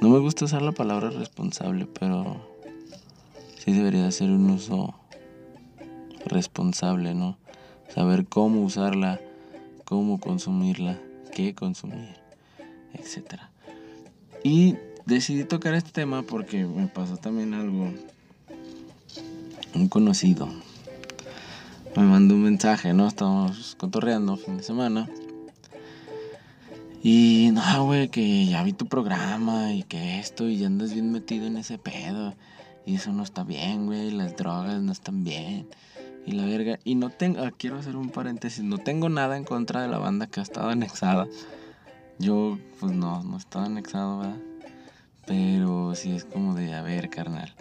No 0.00 0.08
me 0.08 0.18
gusta 0.18 0.46
usar 0.46 0.60
la 0.60 0.72
palabra 0.72 1.10
responsable, 1.10 1.86
pero 1.86 2.44
sí 3.58 3.70
debería 3.70 4.10
ser 4.10 4.28
un 4.30 4.50
uso 4.50 4.92
responsable, 6.26 7.14
¿no? 7.14 7.38
Saber 7.94 8.26
cómo 8.26 8.64
usarla, 8.64 9.20
cómo 9.84 10.18
consumirla, 10.18 10.98
qué 11.32 11.54
consumir, 11.54 12.16
etc. 12.92 13.38
Y 14.42 14.74
decidí 15.06 15.44
tocar 15.44 15.74
este 15.74 15.92
tema 15.92 16.22
porque 16.22 16.64
me 16.64 16.88
pasó 16.88 17.18
también 17.18 17.54
algo, 17.54 17.88
un 19.76 19.88
conocido. 19.88 20.48
Me 21.96 22.02
mandó 22.02 22.34
un 22.34 22.42
mensaje, 22.42 22.92
¿no? 22.94 23.06
Estábamos 23.06 23.76
cotorreando 23.78 24.36
fin 24.36 24.56
de 24.56 24.64
semana. 24.64 25.08
Y 27.02 27.50
no, 27.52 27.86
güey, 27.86 28.08
que 28.08 28.44
ya 28.44 28.62
vi 28.62 28.74
tu 28.74 28.86
programa 28.86 29.72
y 29.72 29.84
que 29.84 30.18
esto 30.18 30.48
y 30.48 30.58
ya 30.58 30.66
andas 30.66 30.92
bien 30.92 31.10
metido 31.10 31.46
en 31.46 31.56
ese 31.56 31.78
pedo. 31.78 32.34
Y 32.84 32.96
eso 32.96 33.10
no 33.12 33.22
está 33.22 33.42
bien, 33.42 33.86
güey, 33.86 34.10
las 34.10 34.36
drogas 34.36 34.82
no 34.82 34.92
están 34.92 35.24
bien. 35.24 35.66
Y 36.26 36.32
la 36.32 36.44
verga. 36.44 36.78
Y 36.84 36.96
no 36.96 37.08
tengo, 37.08 37.40
ah, 37.42 37.52
quiero 37.56 37.78
hacer 37.78 37.96
un 37.96 38.10
paréntesis, 38.10 38.62
no 38.62 38.76
tengo 38.76 39.08
nada 39.08 39.38
en 39.38 39.44
contra 39.44 39.80
de 39.80 39.88
la 39.88 39.96
banda 39.96 40.26
que 40.26 40.40
ha 40.40 40.42
estado 40.42 40.68
anexada. 40.68 41.26
Yo, 42.18 42.58
pues 42.78 42.92
no, 42.92 43.22
no 43.22 43.38
estaba 43.38 43.64
anexado, 43.64 44.18
¿verdad? 44.18 44.36
Pero 45.26 45.94
sí 45.94 46.12
es 46.12 46.26
como 46.26 46.54
de, 46.54 46.74
a 46.74 46.82
ver, 46.82 47.08
carnal. 47.08 47.54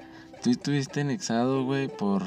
Tú 0.43 0.49
estuviste 0.49 0.99
anexado, 0.99 1.63
güey, 1.63 1.87
por, 1.87 2.23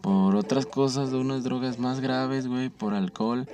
por 0.00 0.36
otras 0.36 0.66
cosas, 0.66 1.10
de 1.10 1.18
unas 1.18 1.42
drogas 1.42 1.80
más 1.80 1.98
graves, 1.98 2.46
güey, 2.46 2.68
por 2.68 2.94
alcohol 2.94 3.48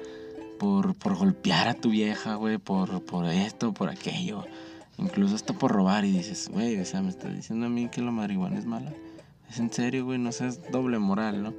por, 0.59 0.95
por 0.95 1.17
golpear 1.17 1.69
a 1.69 1.75
tu 1.75 1.91
vieja, 1.91 2.35
güey, 2.35 2.59
por, 2.59 3.03
por 3.05 3.27
esto, 3.27 3.73
por 3.73 3.89
aquello. 3.89 4.45
Incluso 4.99 5.35
hasta 5.35 5.53
por 5.53 5.73
robar 5.73 6.05
y 6.05 6.13
dices, 6.13 6.49
güey, 6.49 6.81
o 6.81 6.85
sea, 6.85 7.03
me 7.03 7.11
estás 7.11 7.35
diciendo 7.35 7.67
a 7.67 7.69
mí 7.69 7.89
que 7.89 8.01
la 8.01 8.11
marihuana 8.11 8.59
es 8.59 8.67
mala. 8.67 8.93
Es 9.51 9.59
en 9.59 9.73
serio, 9.73 10.05
güey, 10.05 10.19
no 10.19 10.33
seas 10.33 10.61
doble 10.71 10.99
moral, 10.99 11.43
¿no? 11.43 11.55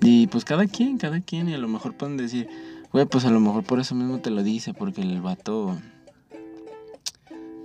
Y 0.00 0.26
pues 0.28 0.44
cada 0.44 0.66
quien, 0.66 0.98
cada 0.98 1.20
quien, 1.20 1.48
y 1.48 1.54
a 1.54 1.58
lo 1.58 1.68
mejor 1.68 1.94
pueden 1.94 2.16
decir, 2.16 2.48
güey, 2.92 3.06
pues 3.06 3.24
a 3.24 3.30
lo 3.30 3.40
mejor 3.40 3.64
por 3.64 3.80
eso 3.80 3.94
mismo 3.94 4.18
te 4.18 4.30
lo 4.30 4.42
dice, 4.42 4.72
porque 4.72 5.02
el 5.02 5.20
vato 5.20 5.76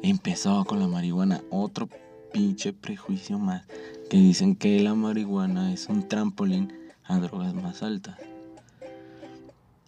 empezó 0.02 0.66
con 0.66 0.80
la 0.80 0.88
marihuana. 0.88 1.42
Otro 1.50 1.88
pinche 2.34 2.74
prejuicio 2.74 3.40
más, 3.40 3.66
que 4.10 4.18
dicen 4.18 4.56
que 4.56 4.82
la 4.82 4.96
marihuana 4.96 5.74
es 5.74 5.88
un 5.88 6.08
trampolín 6.08 6.74
a 7.06 7.20
drogas 7.20 7.54
más 7.54 7.84
altas. 7.84 8.18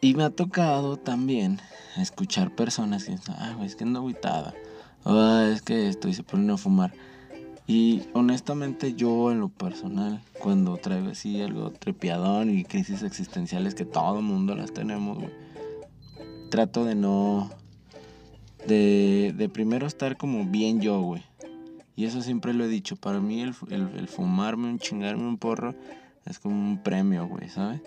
Y 0.04 0.16
me 0.16 0.26
ha 0.26 0.30
tocado 0.30 0.98
también 0.98 1.62
escuchar 1.96 2.54
personas 2.54 3.06
que 3.06 3.12
dicen, 3.12 3.36
ah, 3.38 3.58
es 3.64 3.78
que 3.78 3.86
ando 3.86 4.02
aguitada, 4.02 4.54
ah, 5.06 5.50
es 5.50 5.62
que 5.62 5.88
estoy 5.88 6.14
se 6.14 6.24
ponen 6.24 6.50
a 6.50 6.58
fumar. 6.58 6.94
Y 7.68 8.02
honestamente 8.12 8.96
yo 8.96 9.32
en 9.32 9.40
lo 9.40 9.48
personal, 9.48 10.22
cuando 10.42 10.76
traigo 10.76 11.12
así 11.12 11.42
algo 11.42 11.72
trepiadón 11.72 12.50
y 12.50 12.66
crisis 12.66 13.02
existenciales 13.02 13.76
que 13.76 13.86
todo 13.86 14.18
el 14.18 14.26
mundo 14.26 14.56
las 14.56 14.74
tenemos, 14.74 15.24
trato 16.52 16.84
de 16.84 16.96
no... 16.96 17.50
De, 18.68 19.34
de 19.38 19.48
primero 19.48 19.88
estar 19.88 20.18
como 20.18 20.44
bien 20.44 20.82
yo, 20.82 21.00
güey. 21.00 21.24
Y 21.96 22.04
eso 22.04 22.22
siempre 22.22 22.54
lo 22.54 22.66
he 22.66 22.68
dicho, 22.68 22.98
para 22.98 23.22
mí 23.22 23.40
el, 23.40 23.56
el, 23.70 23.88
el 23.96 24.10
fumarme, 24.10 24.68
un 24.68 24.80
chingarme 24.80 25.26
un 25.26 25.38
porro, 25.38 25.76
es 26.26 26.40
como 26.40 26.56
un 26.56 26.84
premio, 26.84 27.26
güey, 27.26 27.48
¿sabes? 27.48 27.80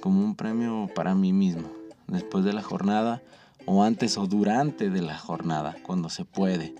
Como 0.00 0.24
un 0.24 0.34
premio 0.34 0.88
para 0.94 1.14
mí 1.14 1.32
mismo, 1.32 1.70
después 2.06 2.44
de 2.44 2.52
la 2.52 2.62
jornada 2.62 3.22
o 3.66 3.82
antes 3.82 4.16
o 4.18 4.26
durante 4.26 4.90
de 4.90 5.02
la 5.02 5.16
jornada, 5.16 5.76
cuando 5.82 6.08
se 6.08 6.24
puede. 6.24 6.74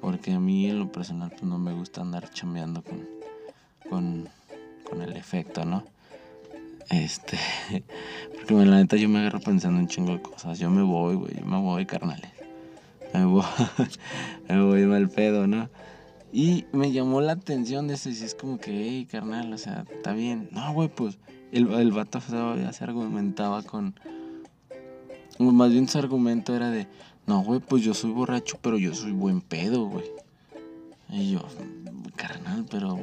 Porque 0.00 0.32
a 0.32 0.40
mí 0.40 0.68
en 0.68 0.78
lo 0.78 0.90
personal 0.90 1.30
pues, 1.30 1.42
no 1.42 1.58
me 1.58 1.72
gusta 1.72 2.00
andar 2.00 2.30
chambeando 2.30 2.82
con, 3.88 4.28
con, 4.88 5.02
el 5.02 5.16
efecto, 5.16 5.64
¿no? 5.64 5.84
Este, 6.90 7.38
porque 8.34 8.54
la 8.54 8.76
neta 8.76 8.96
yo 8.96 9.08
me 9.08 9.20
agarro 9.20 9.40
pensando 9.40 9.80
en 9.80 9.88
chingo 9.88 10.12
de 10.12 10.22
cosas. 10.22 10.58
Yo 10.58 10.70
me 10.70 10.82
voy, 10.82 11.14
güey, 11.14 11.38
yo 11.38 11.46
me 11.46 11.60
voy, 11.60 11.86
carnales. 11.86 12.30
Me 13.14 13.24
voy, 13.24 13.44
me 14.48 14.62
voy 14.62 14.86
mal 14.86 15.08
pedo, 15.08 15.46
¿no? 15.46 15.68
Y 16.32 16.64
me 16.72 16.92
llamó 16.92 17.20
la 17.20 17.32
atención 17.32 17.88
de 17.88 17.94
eso 17.94 18.08
y 18.08 18.12
es 18.12 18.34
como 18.34 18.58
que, 18.58 18.70
hey, 18.70 19.06
carnal, 19.10 19.52
o 19.52 19.58
sea, 19.58 19.84
está 19.92 20.12
bien. 20.12 20.48
No, 20.50 20.72
güey, 20.72 20.88
pues 20.88 21.18
el, 21.52 21.70
el 21.72 21.92
vato 21.92 22.18
ya 22.56 22.72
se 22.72 22.84
argumentaba 22.84 23.62
con... 23.62 23.94
Más 25.38 25.70
bien 25.70 25.88
su 25.88 25.98
argumento 25.98 26.54
era 26.54 26.70
de, 26.70 26.86
no, 27.26 27.42
güey, 27.42 27.60
pues 27.60 27.82
yo 27.82 27.94
soy 27.94 28.10
borracho, 28.10 28.58
pero 28.60 28.78
yo 28.78 28.94
soy 28.94 29.12
buen 29.12 29.40
pedo, 29.40 29.86
güey. 29.86 30.04
Y 31.08 31.32
yo, 31.32 31.40
carnal, 32.16 32.64
pero, 32.70 32.98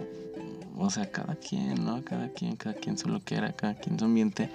o 0.78 0.90
sea, 0.90 1.10
cada 1.12 1.36
quien, 1.36 1.86
¿no? 1.86 2.04
Cada 2.04 2.30
quien, 2.30 2.56
cada 2.56 2.76
quien 2.76 2.98
solo 2.98 3.22
quiera, 3.24 3.54
cada 3.54 3.76
quien 3.76 4.00
su 4.00 4.06
ambiente. 4.06 4.50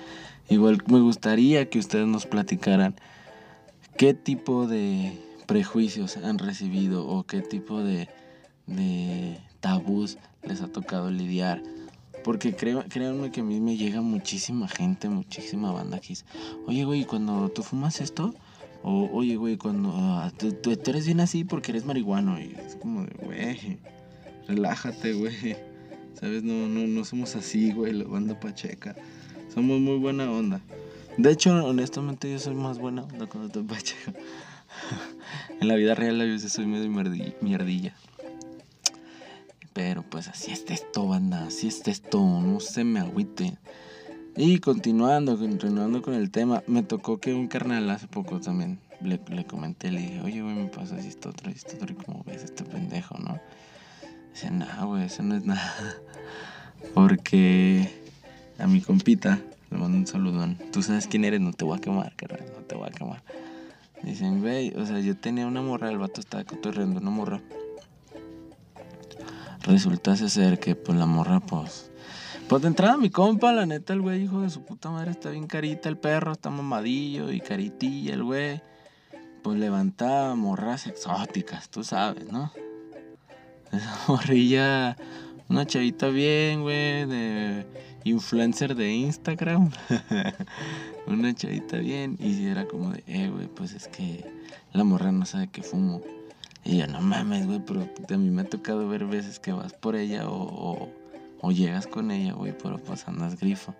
Igual 0.49 0.83
me 0.87 1.01
gustaría 1.01 1.71
que 1.71 1.79
ustedes 1.79 2.07
nos 2.07 2.27
platicaran 2.27 2.95
qué 3.97 4.13
tipo 4.13 4.67
de 4.67 5.19
prejuicios 5.47 6.17
han 6.17 6.39
recibido 6.39 7.07
o 7.07 7.25
qué 7.25 7.41
tipo 7.41 7.83
de, 7.83 8.09
de 8.67 9.39
tabús 9.61 10.19
les 10.43 10.61
ha 10.61 10.69
tocado 10.69 11.11
lidiar. 11.11 11.63
Porque 12.25 12.55
créanme 12.55 13.31
que 13.31 13.41
a 13.41 13.45
mí 13.45 13.61
me 13.61 13.77
llega 13.77 14.01
muchísima 14.01 14.67
gente, 14.67 15.11
muchísima 15.11 15.71
banda 15.73 16.01
que 16.01 16.15
oye, 16.67 16.85
güey, 16.85 17.05
cuando 17.05 17.51
tú 17.51 17.63
fumas 17.63 18.01
esto, 18.01 18.35
oye, 18.83 19.37
güey, 19.37 19.59
cuando 19.59 19.93
ah, 19.95 20.33
tú, 20.37 20.71
eres 20.87 21.05
bien 21.05 21.21
así 21.21 21.45
porque 21.45 21.73
eres 21.73 21.85
marihuano, 21.85 22.41
y 22.41 22.57
es 22.67 22.77
como 22.77 23.05
de, 23.05 23.13
güey, 23.23 23.79
relájate, 24.49 25.13
güey. 25.13 25.57
¿Sabes? 26.15 26.43
No, 26.43 26.67
no, 26.67 26.87
no 26.87 27.05
somos 27.05 27.37
así, 27.37 27.73
güey, 27.73 27.93
la 27.93 28.05
banda 28.05 28.41
pacheca. 28.41 28.97
Somos 29.53 29.79
muy 29.81 29.99
buena 29.99 30.31
onda. 30.31 30.61
De 31.19 31.31
hecho, 31.31 31.53
honestamente, 31.65 32.31
yo 32.31 32.39
soy 32.39 32.55
más 32.55 32.79
buena 32.79 33.03
onda 33.03 33.27
cuando 33.27 33.49
estoy 33.49 33.65
pacheca. 33.65 34.15
en 35.61 35.69
la 35.69 35.75
vida 35.75 35.95
real 35.95 36.21
a 36.21 36.25
veces 36.25 36.53
soy 36.53 36.67
medio 36.67 36.89
mierdilla. 37.41 37.95
Pero 39.75 40.03
pues 40.03 40.29
así 40.29 40.53
es 40.53 40.65
esto, 40.69 41.07
banda, 41.09 41.47
así 41.47 41.67
es 41.67 41.87
esto, 41.87 42.21
no 42.21 42.61
se 42.61 42.85
me 42.85 43.01
agüite. 43.01 43.59
Y 44.37 44.59
continuando, 44.61 45.37
continuando 45.37 46.01
con 46.01 46.15
el 46.15 46.31
tema, 46.31 46.63
me 46.67 46.83
tocó 46.83 47.19
que 47.19 47.35
un 47.35 47.49
carnal 47.49 47.91
hace 47.91 48.07
poco 48.07 48.41
también 48.41 48.79
le, 49.03 49.21
le 49.29 49.45
comenté, 49.45 49.91
le 49.91 50.01
dije, 50.01 50.21
oye, 50.23 50.43
güey, 50.43 50.55
me 50.55 50.67
pasa 50.67 50.99
esto, 50.99 51.31
otro, 51.31 51.51
esto, 51.51 51.75
otro, 51.75 51.93
y 51.93 51.97
como 51.97 52.23
ves 52.25 52.45
este 52.45 52.65
pendejo, 52.65 53.19
¿no? 53.19 53.39
Dice, 54.33 54.51
no, 54.51 54.67
güey, 54.87 55.05
eso 55.05 55.25
no 55.25 55.37
es 55.37 55.45
nada. 55.45 55.97
Porque 56.95 57.91
a 58.59 58.69
mi 58.69 58.81
compita 58.81 59.41
le 59.73 59.79
mando 59.79 59.99
un 59.99 60.07
saludón. 60.07 60.57
Tú 60.73 60.83
sabes 60.83 61.09
quién 61.09 61.25
eres, 61.25 61.41
no 61.41 61.53
te 61.53 61.65
voy 61.65 61.79
a 61.79 61.81
quemar, 61.81 62.15
carnal, 62.15 62.45
no 62.57 62.63
te 62.65 62.77
voy 62.77 62.89
a 62.89 62.93
quemar. 62.93 63.23
Dicen, 64.05 64.41
güey, 64.41 64.73
o 64.77 64.87
sea, 64.87 65.01
yo 65.01 65.17
tenía 65.17 65.47
una 65.47 65.63
morra, 65.63 65.91
el 65.91 65.99
vato 65.99 66.21
estaba 66.21 66.45
cotorreando 66.45 67.01
una 67.01 67.11
morra. 67.11 67.41
Resulta 69.65 70.15
ser 70.17 70.59
que, 70.59 70.77
pues, 70.77 70.97
la 70.97 71.07
morra, 71.07 71.41
pues... 71.41 71.91
Pues 72.49 72.61
de 72.61 72.69
entrada 72.69 72.99
mi 72.99 73.09
compa, 73.09 73.53
la 73.53 73.65
neta, 73.65 73.95
el 73.95 74.03
güey, 74.03 74.25
hijo 74.25 74.43
de 74.43 74.51
su 74.51 74.63
puta 74.65 74.91
madre, 74.91 75.13
está 75.13 75.31
bien 75.31 75.47
carita 75.47 75.89
el 75.89 75.97
perro, 75.97 76.33
está 76.33 76.51
mamadillo 76.51 77.33
y 77.33 77.41
caritilla 77.41 78.13
el 78.13 78.23
güey. 78.23 78.61
Pues 79.43 79.59
levantaba 79.59 80.35
morras 80.35 80.87
exóticas, 80.87 81.71
tú 81.71 81.83
sabes, 81.83 82.31
¿no? 82.31 82.53
Esa 83.73 83.99
morrilla, 84.09 84.97
una 85.49 85.67
chavita 85.67 86.09
bien, 86.09 86.61
güey, 86.61 87.07
de 87.07 87.67
influencer 88.05 88.75
de 88.75 88.93
Instagram. 88.93 89.71
una 91.07 91.35
chavita 91.35 91.79
bien. 91.79 92.19
Y 92.21 92.45
era 92.45 92.67
como 92.67 92.91
de, 92.91 93.03
eh, 93.07 93.31
güey, 93.31 93.47
pues 93.49 93.73
es 93.73 93.89
que 93.89 94.31
la 94.75 94.85
morra 94.85 95.13
no 95.13 95.25
sabe 95.25 95.49
que 95.49 95.63
fumo. 95.63 96.03
Y 96.65 96.79
yo, 96.79 96.87
no 96.87 97.03
mames, 97.03 97.47
güey, 97.47 97.61
pero 97.61 97.83
a 97.83 98.17
mí 98.17 98.31
me 98.31 98.43
ha 98.43 98.45
tocado 98.49 98.89
ver 98.89 99.05
veces 99.05 99.39
que 99.39 99.53
vas 99.53 99.75
por 99.75 99.97
ella 99.97 100.25
o, 100.27 100.89
llegas 101.51 101.87
con 101.87 102.11
ella, 102.11 102.33
güey, 102.33 102.57
pero 102.57 102.79
pues 102.79 103.07
andas 103.07 103.39
grifo. 103.39 103.75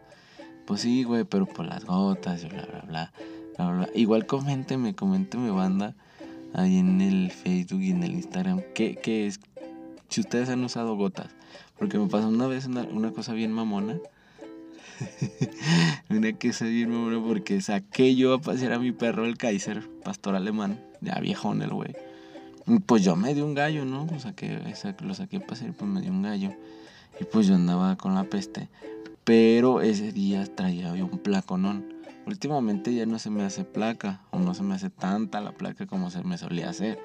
Pues 0.67 0.83
sí, 0.83 1.03
güey, 1.03 1.25
pero 1.25 1.47
por 1.47 1.65
las 1.65 1.87
gotas 1.87 2.45
y 2.45 2.49
bla, 2.49 2.67
bla, 2.67 2.83
bla, 2.83 3.13
bla, 3.57 3.71
bla. 3.71 3.89
Igual 3.95 4.27
coménteme, 4.27 4.95
coménteme, 4.95 5.51
banda, 5.51 5.95
ahí 6.53 6.77
en 6.77 7.01
el 7.01 7.31
Facebook 7.31 7.81
y 7.81 7.91
en 7.91 8.03
el 8.03 8.13
Instagram, 8.13 8.61
¿qué, 8.75 8.97
qué 8.97 9.27
es? 9.29 9.41
Si 10.11 10.21
ustedes 10.21 10.51
han 10.51 10.63
usado 10.63 10.95
gotas. 10.95 11.31
Porque 11.79 11.99
me 11.99 12.07
pasó 12.07 12.29
una 12.29 12.47
vez 12.47 12.67
una, 12.67 12.83
una 12.83 13.13
cosa 13.13 13.33
bien 13.33 13.51
mamona. 13.51 13.99
una 16.11 16.33
cosa 16.35 16.67
bien 16.67 16.91
mamona 16.91 17.27
porque 17.27 17.63
saqué 17.63 18.15
yo 18.15 18.35
a 18.35 18.41
pasear 18.43 18.75
a 18.75 18.79
mi 18.79 18.93
perro, 18.93 19.25
el 19.25 19.39
Kaiser, 19.39 19.89
pastor 20.05 20.35
alemán, 20.37 20.79
ya 21.01 21.19
viejón 21.19 21.63
el 21.63 21.71
güey 21.71 21.95
pues 22.87 23.03
yo 23.05 23.17
me 23.17 23.35
di 23.35 23.41
un 23.41 23.55
gallo, 23.55 23.85
¿no? 23.85 24.07
O 24.15 24.19
sea, 24.19 24.35
lo 25.01 25.15
saqué 25.15 25.41
para 25.41 25.53
hacer, 25.53 25.73
pues 25.73 25.91
me 25.91 26.01
dio 26.01 26.11
un 26.11 26.23
gallo. 26.23 26.55
Y 27.21 27.25
pues 27.25 27.47
yo 27.47 27.55
andaba 27.55 27.97
con 27.97 28.15
la 28.15 28.25
peste. 28.25 28.69
Pero 29.25 29.81
ese 29.81 30.13
día 30.13 30.45
traía 30.55 30.93
un 30.93 31.19
placonón. 31.19 31.95
Últimamente 32.27 32.95
ya 32.95 33.07
no 33.07 33.19
se 33.19 33.31
me 33.31 33.43
hace 33.43 33.65
placa, 33.65 34.21
o 34.31 34.39
no 34.39 34.55
se 34.55 34.63
me 34.63 34.75
hace 34.75 34.91
tanta 34.91 35.41
la 35.41 35.53
placa 35.53 35.87
como 35.87 36.11
se 36.11 36.23
me 36.23 36.39
solía 36.39 36.71
hacer. 36.71 36.99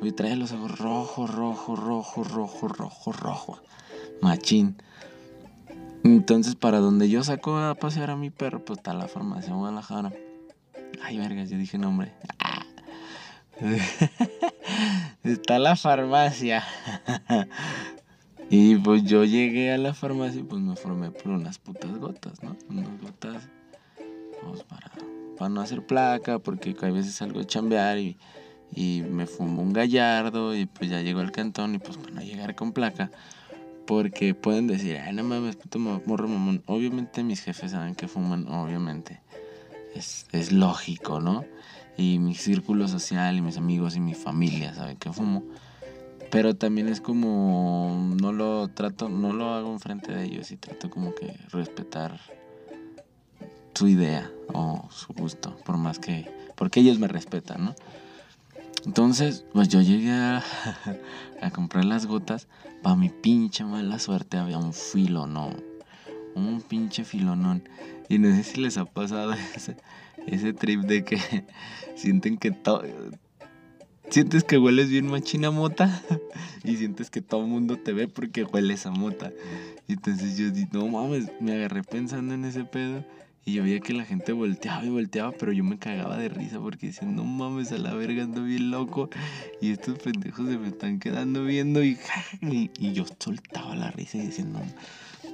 Hoy 0.00 0.12
trae 0.12 0.36
los 0.36 0.52
ojos 0.52 0.78
rojo, 0.78 1.26
rojo, 1.26 1.76
rojo, 1.76 2.24
rojo, 2.24 2.68
rojo, 2.68 3.12
rojo. 3.12 3.58
Machín. 4.20 4.76
Entonces, 6.04 6.54
para 6.54 6.78
donde 6.78 7.08
yo 7.08 7.24
saco 7.24 7.56
a 7.56 7.74
pasear 7.74 8.10
a 8.10 8.16
mi 8.16 8.30
perro, 8.30 8.64
pues 8.64 8.78
está 8.78 8.94
la 8.94 9.08
farmacia 9.08 9.54
Guadalajara. 9.54 10.12
Ay, 11.02 11.18
vergas, 11.18 11.50
yo 11.50 11.58
dije 11.58 11.78
nombre. 11.78 12.12
Está 15.24 15.58
la 15.58 15.76
farmacia. 15.76 16.64
y 18.50 18.76
pues 18.76 19.04
yo 19.04 19.24
llegué 19.24 19.72
a 19.72 19.78
la 19.78 19.94
farmacia 19.94 20.40
y 20.40 20.44
pues 20.44 20.60
me 20.60 20.76
formé 20.76 21.10
por 21.10 21.32
unas 21.32 21.58
putas 21.58 21.96
gotas, 21.98 22.42
¿no? 22.42 22.56
Unas 22.68 23.00
gotas 23.00 23.48
pues 24.42 24.62
para, 24.64 24.90
para 25.38 25.48
no 25.48 25.60
hacer 25.60 25.86
placa, 25.86 26.38
porque 26.38 26.76
hay 26.80 26.92
veces 26.92 27.14
salgo 27.14 27.40
a 27.40 27.46
chambear 27.46 27.98
y, 27.98 28.16
y 28.74 29.02
me 29.08 29.26
fumo 29.26 29.62
un 29.62 29.72
gallardo 29.72 30.54
y 30.54 30.66
pues 30.66 30.90
ya 30.90 31.00
llego 31.00 31.20
al 31.20 31.32
cantón 31.32 31.74
y 31.74 31.78
pues 31.78 31.96
para 31.96 32.12
no 32.12 32.22
llegar 32.22 32.54
con 32.54 32.72
placa. 32.72 33.10
Porque 33.86 34.34
pueden 34.34 34.66
decir, 34.66 34.96
ay, 34.96 35.14
no 35.14 35.24
mames, 35.24 35.56
puto 35.56 35.78
morro 35.78 36.26
mamón. 36.26 36.62
Obviamente 36.66 37.22
mis 37.22 37.42
jefes 37.42 37.72
saben 37.72 37.94
que 37.94 38.08
fuman, 38.08 38.48
obviamente. 38.48 39.20
Es, 39.94 40.52
lógico, 40.52 41.20
¿no? 41.20 41.44
y 41.96 42.18
mi 42.18 42.34
círculo 42.34 42.88
social 42.88 43.36
y 43.36 43.40
mis 43.40 43.56
amigos 43.56 43.94
y 43.94 44.00
mi 44.00 44.14
familia 44.14 44.74
saben 44.74 44.96
que 44.96 45.12
fumo. 45.12 45.44
Pero 46.30 46.56
también 46.56 46.88
es 46.88 47.00
como 47.00 48.12
no 48.20 48.32
lo 48.32 48.68
trato, 48.68 49.08
no 49.08 49.32
lo 49.32 49.54
hago 49.54 49.72
enfrente 49.72 50.12
de 50.12 50.24
ellos 50.24 50.50
y 50.50 50.56
trato 50.56 50.90
como 50.90 51.14
que 51.14 51.38
respetar 51.50 52.18
su 53.74 53.86
idea 53.88 54.30
o 54.52 54.88
su 54.90 55.12
gusto, 55.12 55.56
por 55.64 55.76
más 55.76 55.98
que 55.98 56.28
porque 56.56 56.80
ellos 56.80 56.98
me 56.98 57.08
respetan, 57.08 57.64
¿no? 57.64 57.74
Entonces, 58.86 59.44
pues 59.52 59.68
yo 59.68 59.80
llegué 59.80 60.12
a, 60.12 60.42
a 61.40 61.50
comprar 61.50 61.84
las 61.84 62.06
gotas. 62.06 62.48
Para 62.82 62.96
mi 62.96 63.08
pinche 63.08 63.64
mala 63.64 63.98
suerte 63.98 64.36
había 64.36 64.58
un 64.58 64.72
filo, 64.72 65.26
no. 65.26 65.50
Un 66.34 66.60
pinche 66.60 67.04
filonón. 67.04 67.66
Y 68.08 68.18
no 68.18 68.34
sé 68.34 68.42
si 68.44 68.60
les 68.60 68.76
ha 68.76 68.84
pasado 68.84 69.32
ese, 69.56 69.76
ese 70.26 70.52
trip 70.52 70.80
de 70.82 71.04
que 71.04 71.18
sienten 71.96 72.36
que 72.38 72.50
todo... 72.50 72.82
Sientes 74.10 74.44
que 74.44 74.58
hueles 74.58 74.90
bien 74.90 75.06
machina 75.06 75.50
mota 75.50 76.02
y 76.62 76.76
sientes 76.76 77.10
que 77.10 77.22
todo 77.22 77.40
el 77.40 77.48
mundo 77.48 77.78
te 77.78 77.92
ve 77.92 78.06
porque 78.06 78.44
hueles 78.44 78.86
a 78.86 78.90
mota. 78.90 79.32
Y 79.88 79.94
entonces 79.94 80.36
yo 80.36 80.50
dije, 80.50 80.68
no 80.72 80.86
mames, 80.86 81.30
me 81.40 81.54
agarré 81.54 81.82
pensando 81.82 82.34
en 82.34 82.44
ese 82.44 82.64
pedo 82.64 83.04
y 83.46 83.54
yo 83.54 83.62
veía 83.62 83.80
que 83.80 83.92
la 83.92 84.04
gente 84.04 84.32
volteaba 84.32 84.84
y 84.84 84.88
volteaba, 84.88 85.32
pero 85.32 85.52
yo 85.52 85.64
me 85.64 85.78
cagaba 85.78 86.16
de 86.16 86.30
risa 86.30 86.58
porque 86.60 86.86
decía, 86.86 87.06
no 87.06 87.24
mames, 87.24 87.72
a 87.72 87.78
la 87.78 87.94
verga 87.94 88.22
ando 88.22 88.42
bien 88.42 88.70
loco 88.70 89.10
y 89.60 89.70
estos 89.70 89.98
pendejos 89.98 90.48
se 90.48 90.56
me 90.56 90.68
están 90.68 90.98
quedando 90.98 91.44
viendo 91.44 91.84
y, 91.84 91.98
y, 92.40 92.92
yo 92.92 93.04
soltaba 93.18 93.76
la 93.76 93.90
risa 93.90 94.16
y 94.16 94.22
diciendo, 94.22 94.60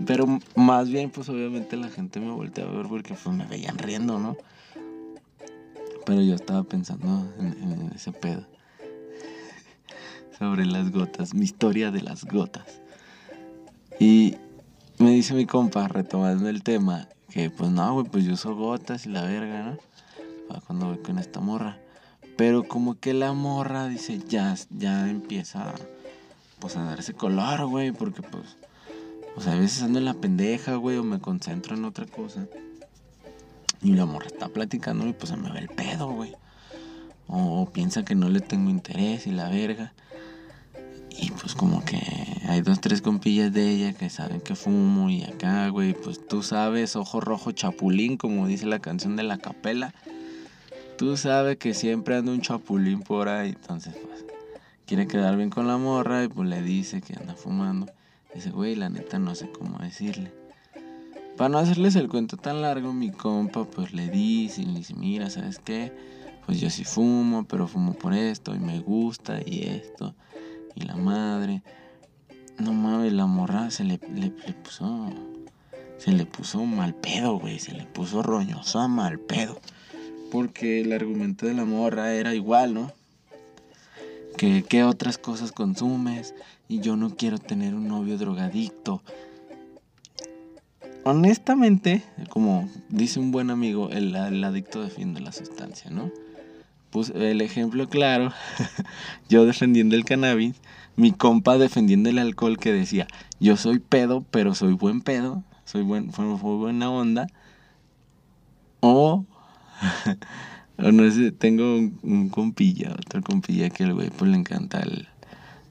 pero 0.07 0.27
más 0.55 0.89
bien 0.89 1.11
pues 1.11 1.29
obviamente 1.29 1.77
la 1.77 1.89
gente 1.89 2.21
me 2.21 2.31
volteaba 2.31 2.73
a 2.73 2.77
ver 2.77 2.87
porque 2.87 3.15
pues 3.15 3.35
me 3.35 3.45
veían 3.47 3.79
riendo, 3.79 4.19
¿no? 4.19 4.37
Pero 6.07 6.23
yo 6.23 6.35
estaba 6.35 6.63
pensando 6.65 7.33
en, 7.39 7.93
ese 7.95 8.13
pedo. 8.13 8.47
Sobre 10.39 10.65
las 10.65 10.91
gotas, 10.91 11.35
mi 11.35 11.45
historia 11.45 11.91
de 11.91 12.03
las 12.03 12.25
gotas. 12.25 12.81
Y 13.99 14.37
me 14.99 15.11
dice 15.11 15.35
mi 15.35 15.47
compa, 15.47 15.89
retomando 15.89 16.49
el 16.49 16.63
tema, 16.63 17.09
que 17.29 17.51
pues 17.51 17.71
no, 17.71 17.93
güey, 17.95 18.07
pues 18.07 18.25
yo 18.25 18.33
uso 18.33 18.55
gotas 18.55 19.07
y 19.07 19.11
la 19.11 19.23
verga, 19.23 19.63
¿no? 19.63 19.79
Cuando 20.67 20.87
voy 20.87 20.99
con 20.99 21.19
esta 21.19 21.41
morra. 21.41 21.79
Pero 22.37 22.67
como 22.67 22.99
que 22.99 23.13
la 23.13 23.35
morra 23.35 23.87
dice, 23.87 24.19
ya, 24.27 24.55
ya 24.71 25.09
empieza 25.09 25.75
pues 26.59 26.77
a 26.77 26.85
darse 26.85 27.13
color, 27.15 27.67
güey, 27.67 27.93
porque 27.93 28.23
pues, 28.23 28.57
o 29.37 29.41
sea, 29.41 29.53
a 29.53 29.59
veces 29.59 29.83
ando 29.83 29.99
en 29.99 30.05
la 30.05 30.15
pendeja, 30.15 30.75
güey, 30.77 30.97
o 30.97 31.05
me 31.05 31.21
concentro 31.21 31.77
en 31.77 31.85
otra 31.85 32.07
cosa. 32.07 32.47
Y 33.83 33.93
la 33.93 34.05
morra 34.05 34.27
está 34.27 34.49
platicando 34.49 35.07
y 35.07 35.13
pues 35.13 35.31
se 35.31 35.37
me 35.37 35.51
ve 35.51 35.61
el 35.61 35.69
pedo, 35.69 36.11
güey. 36.11 36.35
O, 37.27 37.71
piensa 37.73 38.05
que 38.05 38.15
no 38.15 38.29
le 38.29 38.41
tengo 38.41 38.71
interés 38.71 39.27
y 39.27 39.31
la 39.31 39.49
verga. 39.49 39.93
Y 41.11 41.31
pues 41.31 41.55
como 41.55 41.85
que 41.85 42.01
hay 42.49 42.61
dos, 42.61 42.81
tres 42.81 43.03
compillas 43.03 43.53
de 43.53 43.71
ella 43.71 43.93
que 43.93 44.11
saben 44.11 44.41
que 44.41 44.55
fumo 44.55 45.11
y 45.11 45.23
acá, 45.23 45.69
güey, 45.69 45.95
pues 45.95 46.27
tú 46.27 46.43
sabes, 46.43 46.97
ojo 46.97 47.21
rojo 47.21 47.53
chapulín, 47.53 48.17
como 48.17 48.47
dice 48.47 48.67
la 48.67 48.81
canción 48.81 49.17
de 49.17 49.23
la 49.23 49.39
capela. 49.39 49.95
Tú 50.99 51.17
sabes 51.17 51.57
que 51.57 51.73
siempre 51.73 52.17
anda 52.17 52.33
un 52.33 52.41
chapulín 52.41 53.03
por 53.03 53.29
ahí, 53.29 53.51
entonces 53.51 53.95
pues 53.95 54.25
quiere 54.87 55.07
quedar 55.07 55.37
bien 55.37 55.51
con 55.51 55.67
la 55.67 55.79
morra 55.79 56.25
y 56.25 56.29
pues 56.29 56.49
le 56.49 56.63
dice 56.63 57.01
que 57.01 57.15
anda 57.15 57.35
fumando. 57.35 57.87
Dice, 58.35 58.51
güey, 58.51 58.77
la 58.77 58.89
neta 58.89 59.19
no 59.19 59.35
sé 59.35 59.51
cómo 59.51 59.79
decirle. 59.79 60.33
Para 61.37 61.49
no 61.49 61.59
hacerles 61.59 61.97
el 61.97 62.09
cuento 62.09 62.37
tan 62.37 62.63
largo, 62.63 62.93
mi 62.93 63.11
compa 63.11 63.65
pues 63.65 63.93
le 63.93 64.09
dice, 64.09 64.63
le 64.63 64.79
dice, 64.79 64.95
mira, 64.95 65.31
¿sabes 65.31 65.59
qué? 65.59 65.93
Pues 66.47 66.61
yo 66.61 66.71
sí 66.71 66.85
fumo, 66.85 67.45
pero 67.45 67.67
fumo 67.67 67.95
por 67.95 68.13
esto 68.13 68.55
y 68.55 68.59
me 68.59 68.81
gusta 68.81 69.41
y 69.45 69.65
esto 69.65 70.15
y 70.75 70.83
la 70.83 70.97
madre. 70.97 71.63
no 72.59 72.73
mames, 72.73 73.13
la 73.13 73.27
morra 73.27 73.71
se 73.71 73.85
le, 73.85 74.01
le, 74.15 74.33
le 74.47 74.53
puso. 74.63 75.11
Se 75.99 76.13
le 76.13 76.25
puso 76.25 76.65
mal 76.65 76.95
pedo, 76.95 77.39
güey. 77.39 77.59
Se 77.59 77.73
le 77.73 77.85
puso 77.85 78.23
roñosa 78.23 78.89
mal 78.89 79.19
pedo. 79.19 79.61
Porque 80.31 80.81
el 80.81 80.93
argumento 80.93 81.47
de 81.47 81.55
la 81.55 81.65
morra 81.65 82.15
era 82.15 82.35
igual, 82.35 82.75
¿no? 82.75 82.93
Que 84.41 84.63
qué 84.63 84.85
otras 84.85 85.19
cosas 85.19 85.53
consumes 85.53 86.35
y 86.67 86.81
yo 86.81 86.97
no 86.97 87.15
quiero 87.15 87.37
tener 87.37 87.75
un 87.75 87.89
novio 87.89 88.17
drogadicto. 88.17 89.03
Honestamente, 91.05 92.03
como 92.31 92.67
dice 92.89 93.21
un 93.21 93.33
buen 93.33 93.51
amigo, 93.51 93.91
el, 93.91 94.17
adicto 94.17 94.81
defiende 94.81 95.21
la 95.21 95.33
sustancia, 95.33 95.91
¿no? 95.91 96.11
Pues 96.89 97.11
el 97.15 97.43
ejemplo 97.43 97.87
claro, 97.91 98.33
yo 99.29 99.45
defendiendo 99.45 99.95
el 99.95 100.07
cannabis, 100.07 100.57
mi 100.97 101.13
compa 101.13 101.59
defendiendo 101.59 102.09
el 102.09 102.19
alcohol 102.19 102.57
que 102.57 102.73
decía, 102.73 103.09
yo 103.41 103.59
soy 103.59 103.79
pedo, 103.79 104.25
pero 104.31 104.55
soy 104.55 104.73
buen 104.73 105.03
pedo, 105.03 105.45
soy 105.67 105.83
buen, 105.83 106.15
fue, 106.15 106.25
fue 106.39 106.57
buena 106.57 106.91
onda. 106.91 107.27
O, 108.81 109.27
o 110.83 110.93
no 110.93 111.11
sé, 111.11 111.33
tengo 111.33 111.77
un, 112.03 112.29
compilla, 112.31 112.93
otro 112.93 113.23
compilla 113.23 113.71
que 113.71 113.85
el 113.85 113.95
güey 113.95 114.11
pues 114.11 114.31
le 114.31 114.37
encanta 114.37 114.83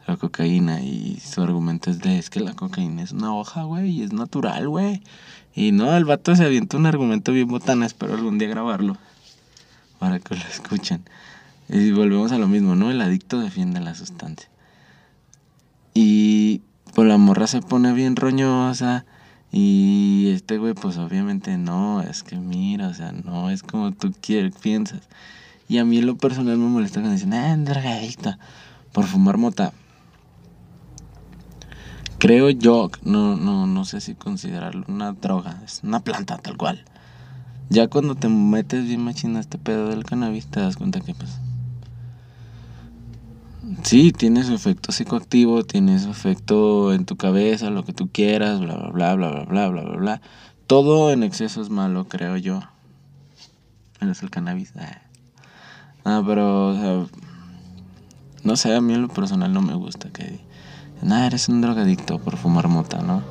la 0.07 0.17
cocaína 0.17 0.81
y 0.81 1.19
su 1.19 1.41
argumento 1.41 1.91
es 1.91 1.99
de, 1.99 2.17
es 2.17 2.29
que 2.29 2.39
la 2.39 2.53
cocaína 2.53 3.03
es 3.03 3.11
una 3.11 3.33
hoja, 3.35 3.63
güey, 3.63 3.89
y 3.89 4.03
es 4.03 4.13
natural, 4.13 4.67
güey. 4.67 5.01
Y 5.55 5.71
no, 5.71 5.95
el 5.95 6.05
vato 6.05 6.35
se 6.35 6.45
avienta 6.45 6.77
un 6.77 6.85
argumento 6.85 7.31
bien 7.31 7.47
botana, 7.47 7.85
espero 7.85 8.15
algún 8.15 8.37
día 8.37 8.47
grabarlo 8.47 8.97
para 9.99 10.19
que 10.19 10.35
lo 10.35 10.41
escuchen. 10.41 11.03
Y 11.67 11.91
volvemos 11.91 12.31
a 12.31 12.39
lo 12.39 12.47
mismo, 12.47 12.75
¿no? 12.75 12.89
El 12.89 13.01
adicto 13.01 13.39
defiende 13.39 13.79
la 13.79 13.93
sustancia. 13.93 14.49
Y 15.93 16.61
pues 16.95 17.07
la 17.07 17.17
morra 17.17 17.45
se 17.45 17.61
pone 17.61 17.93
bien 17.93 18.15
roñosa. 18.15 19.05
Y 19.51 20.29
este 20.29 20.57
güey, 20.57 20.73
pues 20.73 20.97
obviamente 20.97 21.57
no, 21.57 22.01
es 22.01 22.21
que 22.23 22.35
mira, 22.35 22.87
o 22.87 22.93
sea, 22.93 23.11
no 23.11 23.49
es 23.49 23.63
como 23.63 23.91
tú 23.91 24.13
quieres, 24.21 24.55
piensas. 24.55 25.01
Y 25.67 25.79
a 25.79 25.85
mí 25.85 25.97
en 25.97 26.05
lo 26.05 26.17
personal 26.17 26.57
me 26.57 26.67
molesta 26.67 26.99
cuando 26.99 27.13
dicen, 27.13 27.33
ah, 27.33 27.55
drogadicta, 27.57 28.37
por 28.91 29.05
fumar 29.05 29.37
mota. 29.37 29.73
Creo 32.19 32.49
yo, 32.49 32.91
no, 33.03 33.35
no, 33.37 33.65
no 33.65 33.85
sé 33.85 34.01
si 34.01 34.13
considerarlo 34.13 34.83
una 34.87 35.13
droga, 35.13 35.61
es 35.65 35.81
una 35.83 36.01
planta 36.01 36.37
tal 36.37 36.57
cual. 36.57 36.83
Ya 37.69 37.87
cuando 37.87 38.15
te 38.15 38.27
metes 38.27 38.85
bien 38.85 39.03
machina 39.03 39.39
este 39.39 39.57
pedo 39.57 39.89
del 39.89 40.03
cannabis, 40.03 40.47
te 40.47 40.59
das 40.59 40.75
cuenta 40.75 40.99
que 41.01 41.13
pues... 41.13 41.39
Sí, 43.83 44.11
tiene 44.13 44.43
su 44.43 44.53
efecto 44.53 44.91
psicoactivo, 44.91 45.63
tiene 45.63 45.99
su 45.99 46.09
efecto 46.09 46.93
en 46.93 47.05
tu 47.05 47.17
cabeza, 47.17 47.69
lo 47.69 47.83
que 47.83 47.91
tú 47.91 48.09
quieras, 48.11 48.59
bla, 48.61 48.75
bla, 48.75 48.89
bla, 48.89 49.15
bla, 49.15 49.29
bla, 49.29 49.43
bla, 49.43 49.67
bla, 49.69 49.81
bla, 49.81 49.97
bla. 49.97 50.21
Todo 50.65 51.11
en 51.11 51.23
exceso 51.23 51.61
es 51.61 51.69
malo, 51.69 52.07
creo 52.07 52.37
yo. 52.37 52.61
Menos 53.99 54.23
el 54.23 54.29
cannabis. 54.29 54.73
Ah, 54.77 55.01
ah 56.05 56.23
pero, 56.25 56.69
o 56.69 56.73
sea, 56.75 57.19
no 58.43 58.55
sé, 58.55 58.73
a 58.73 58.81
mí 58.81 58.93
en 58.93 59.01
lo 59.01 59.07
personal 59.09 59.53
no 59.53 59.61
me 59.61 59.73
gusta 59.73 60.09
que... 60.09 60.39
Nada, 61.01 61.27
eres 61.27 61.49
un 61.49 61.61
drogadicto 61.61 62.19
por 62.19 62.37
fumar 62.37 62.67
mota, 62.67 63.01
¿no? 63.01 63.23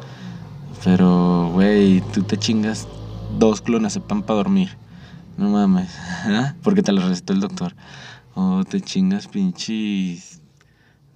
Pero, 0.85 1.51
güey, 1.53 2.01
tú 2.13 2.23
te 2.23 2.37
chingas 2.37 2.87
dos 3.39 3.61
clonazepam 3.61 4.23
para 4.23 4.39
dormir. 4.39 4.77
No 5.37 5.51
mames, 5.51 5.95
¿ah? 6.27 6.55
Porque 6.63 6.83
te 6.83 6.93
lo 6.93 7.07
recetó 7.07 7.33
el 7.33 7.41
doctor. 7.41 7.75
O 8.41 8.65
te 8.65 8.81
chingas 8.81 9.27
pinches 9.27 10.41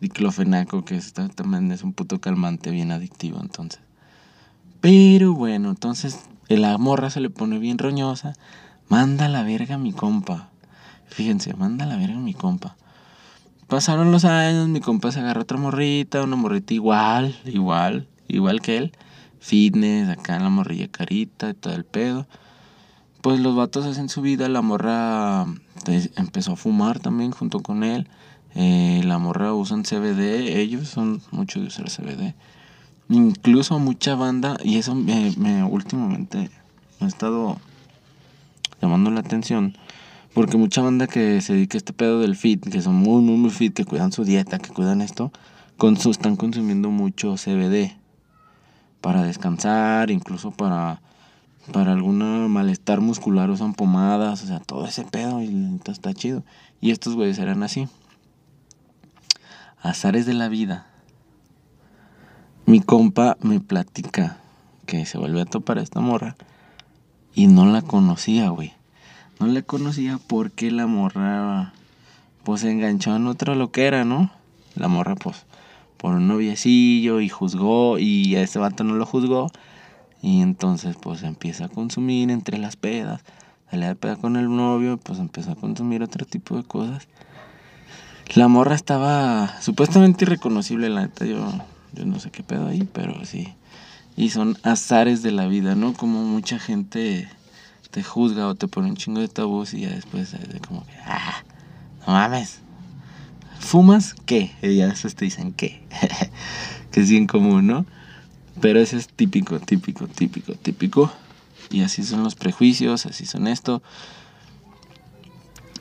diclofenaco, 0.00 0.84
que 0.84 0.96
está, 0.96 1.28
también 1.28 1.70
es 1.70 1.84
un 1.84 1.92
puto 1.92 2.20
calmante 2.20 2.72
bien 2.72 2.90
adictivo, 2.90 3.38
entonces. 3.40 3.80
Pero 4.80 5.32
bueno, 5.32 5.70
entonces 5.70 6.18
la 6.48 6.76
morra 6.78 7.10
se 7.10 7.20
le 7.20 7.30
pone 7.30 7.60
bien 7.60 7.78
roñosa. 7.78 8.32
Manda 8.88 9.28
la 9.28 9.44
verga 9.44 9.78
mi 9.78 9.92
compa. 9.92 10.50
Fíjense, 11.06 11.54
manda 11.54 11.86
la 11.86 11.94
verga 11.96 12.16
a 12.16 12.20
mi 12.20 12.34
compa. 12.34 12.76
Pasaron 13.68 14.10
los 14.10 14.24
años, 14.24 14.66
mi 14.66 14.80
compa 14.80 15.12
se 15.12 15.20
agarró 15.20 15.42
otra 15.42 15.58
morrita, 15.58 16.24
una 16.24 16.34
morrita 16.34 16.74
igual, 16.74 17.38
igual, 17.44 18.08
igual 18.26 18.60
que 18.60 18.78
él 18.78 18.92
fitness, 19.38 20.08
acá 20.08 20.40
la 20.40 20.50
morrilla 20.50 20.88
carita 20.88 21.50
y 21.50 21.54
todo 21.54 21.74
el 21.74 21.84
pedo. 21.84 22.26
Pues 23.22 23.38
los 23.38 23.54
vatos 23.54 23.86
hacen 23.86 24.08
su 24.08 24.20
vida, 24.20 24.48
la 24.48 24.62
morra 24.62 25.46
pues, 25.84 26.10
empezó 26.16 26.54
a 26.54 26.56
fumar 26.56 26.98
también 26.98 27.30
junto 27.30 27.60
con 27.60 27.84
él. 27.84 28.08
Eh, 28.56 29.00
la 29.04 29.18
morra 29.18 29.54
usan 29.54 29.84
CBD, 29.84 30.58
ellos 30.58 30.88
son 30.88 31.22
mucho 31.30 31.60
de 31.60 31.68
usar 31.68 31.88
CBD. 31.88 32.34
Incluso 33.08 33.78
mucha 33.78 34.16
banda, 34.16 34.56
y 34.64 34.78
eso 34.78 34.96
me, 34.96 35.32
me 35.36 35.62
últimamente 35.62 36.50
me 36.98 37.06
ha 37.06 37.08
estado 37.08 37.58
llamando 38.80 39.12
la 39.12 39.20
atención. 39.20 39.76
Porque 40.34 40.56
mucha 40.56 40.82
banda 40.82 41.06
que 41.06 41.40
se 41.42 41.52
dedica 41.52 41.76
a 41.76 41.78
este 41.78 41.92
pedo 41.92 42.18
del 42.18 42.34
fit, 42.34 42.68
que 42.68 42.82
son 42.82 42.96
muy, 42.96 43.22
muy, 43.22 43.36
muy 43.36 43.50
fit, 43.50 43.72
que 43.72 43.84
cuidan 43.84 44.10
su 44.10 44.24
dieta, 44.24 44.58
que 44.58 44.70
cuidan 44.70 45.00
esto, 45.00 45.30
con 45.76 45.96
su, 45.96 46.10
están 46.10 46.34
consumiendo 46.34 46.90
mucho 46.90 47.36
CBD 47.36 47.92
para 49.00 49.22
descansar, 49.22 50.10
incluso 50.10 50.50
para, 50.50 51.02
para 51.70 51.92
algún 51.92 52.50
malestar 52.50 53.00
muscular 53.00 53.50
usan 53.50 53.74
pomadas, 53.74 54.42
o 54.42 54.46
sea, 54.46 54.58
todo 54.58 54.86
ese 54.86 55.04
pedo 55.04 55.40
y 55.42 55.80
está 55.86 56.12
chido. 56.12 56.42
Y 56.80 56.90
estos 56.90 57.14
güeyes 57.14 57.38
eran 57.38 57.62
así. 57.62 57.88
Azares 59.80 60.26
de 60.26 60.34
la 60.34 60.48
vida. 60.48 60.86
Mi 62.66 62.80
compa 62.80 63.36
me 63.40 63.60
platica 63.60 64.38
que 64.86 65.06
se 65.06 65.18
vuelve 65.18 65.42
a 65.42 65.44
topar 65.44 65.78
esta 65.78 66.00
morra 66.00 66.36
y 67.34 67.46
no 67.46 67.66
la 67.66 67.82
conocía, 67.82 68.48
güey. 68.48 68.72
No 69.40 69.46
la 69.46 69.62
conocía 69.62 70.18
porque 70.26 70.70
la 70.70 70.86
morra 70.86 71.72
pues 72.44 72.62
se 72.62 72.70
enganchó 72.70 73.14
en 73.14 73.26
otra 73.26 73.54
loquera, 73.54 74.04
¿no? 74.04 74.30
La 74.74 74.88
morra 74.88 75.14
pues 75.14 75.44
por 75.96 76.14
un 76.14 76.28
noviecillo 76.28 77.20
y 77.20 77.28
juzgó 77.28 77.98
y 77.98 78.34
a 78.36 78.42
ese 78.42 78.58
vato 78.58 78.84
no 78.84 78.94
lo 78.94 79.06
juzgó. 79.06 79.48
Y 80.22 80.40
entonces 80.40 80.96
pues 81.00 81.22
empieza 81.22 81.66
a 81.66 81.68
consumir 81.68 82.30
entre 82.30 82.56
las 82.56 82.76
pedas. 82.76 83.22
Salía 83.70 83.88
de 83.88 83.96
peda 83.96 84.16
con 84.16 84.36
el 84.36 84.54
novio, 84.54 84.98
pues 84.98 85.18
empezó 85.18 85.52
a 85.52 85.56
consumir 85.56 86.02
otro 86.02 86.24
tipo 86.24 86.56
de 86.56 86.62
cosas. 86.62 87.08
La 88.34 88.48
morra 88.48 88.74
estaba 88.74 89.60
supuestamente 89.60 90.24
irreconocible, 90.24 90.88
la 90.88 91.02
neta, 91.02 91.26
yo, 91.26 91.52
yo 91.92 92.06
no 92.06 92.18
sé 92.18 92.30
qué 92.30 92.42
pedo 92.42 92.68
ahí, 92.68 92.88
pero 92.92 93.24
sí. 93.24 93.52
Y 94.16 94.30
son 94.30 94.56
azares 94.62 95.22
de 95.22 95.32
la 95.32 95.46
vida, 95.46 95.74
¿no? 95.74 95.92
Como 95.92 96.22
mucha 96.24 96.58
gente 96.58 97.28
te 97.90 98.02
juzga 98.02 98.48
o 98.48 98.54
te 98.54 98.68
pone 98.68 98.88
un 98.88 98.96
chingo 98.96 99.20
de 99.20 99.28
tabús 99.28 99.74
y 99.74 99.80
ya 99.80 99.90
después 99.90 100.32
de 100.32 100.60
como 100.60 100.86
que, 100.86 100.92
ah, 101.04 101.42
no 102.06 102.12
mames, 102.14 102.62
¿Fumas? 103.62 104.14
¿Qué? 104.26 104.50
Y 104.60 104.76
ya 104.76 104.88
después 104.88 105.14
te 105.14 105.24
dicen 105.24 105.52
¿qué? 105.52 105.80
que 106.90 107.00
es 107.00 107.08
bien 107.08 107.26
común, 107.26 107.66
¿no? 107.66 107.86
Pero 108.60 108.80
ese 108.80 108.96
es 108.96 109.08
típico, 109.08 109.58
típico, 109.60 110.06
típico, 110.06 110.54
típico. 110.54 111.12
Y 111.70 111.82
así 111.82 112.02
son 112.02 112.22
los 112.22 112.34
prejuicios, 112.34 113.06
así 113.06 113.26
son 113.26 113.46
esto. 113.46 113.82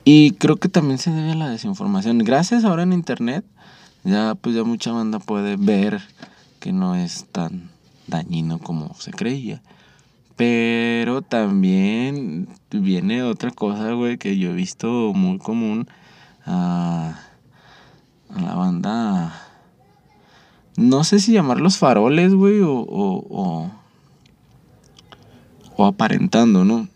Y 0.04 0.32
creo 0.32 0.56
que 0.56 0.70
también 0.70 0.98
se 0.98 1.12
debe 1.12 1.32
a 1.32 1.36
la 1.36 1.50
desinformación. 1.50 2.20
Gracias 2.20 2.64
ahora 2.64 2.84
en 2.84 2.94
internet, 2.94 3.46
ya 4.04 4.36
pues 4.36 4.56
ya 4.56 4.64
mucha 4.64 4.92
banda 4.92 5.20
puede 5.20 5.58
ver 5.58 6.02
que 6.60 6.72
no 6.72 6.96
es 6.96 7.26
tan 7.32 7.70
dañino 8.08 8.60
como 8.60 8.96
se 8.96 9.12
creía. 9.12 9.62
Pero 10.38 11.22
también 11.22 12.48
viene 12.72 13.22
otra 13.22 13.52
cosa, 13.52 13.92
güey, 13.94 14.18
que 14.18 14.38
yo 14.38 14.52
he 14.52 14.56
visto 14.56 15.14
muy 15.14 15.38
común. 15.38 15.88
Uh, 16.48 17.12
la 18.40 18.56
banda. 18.56 19.51
No 20.82 21.04
sé 21.04 21.20
si 21.20 21.34
llamarlos 21.34 21.78
faroles, 21.78 22.34
güey, 22.34 22.62
o, 22.62 22.88
o, 25.78 25.86
aparentando, 25.86 26.66
¿no? 26.66 26.88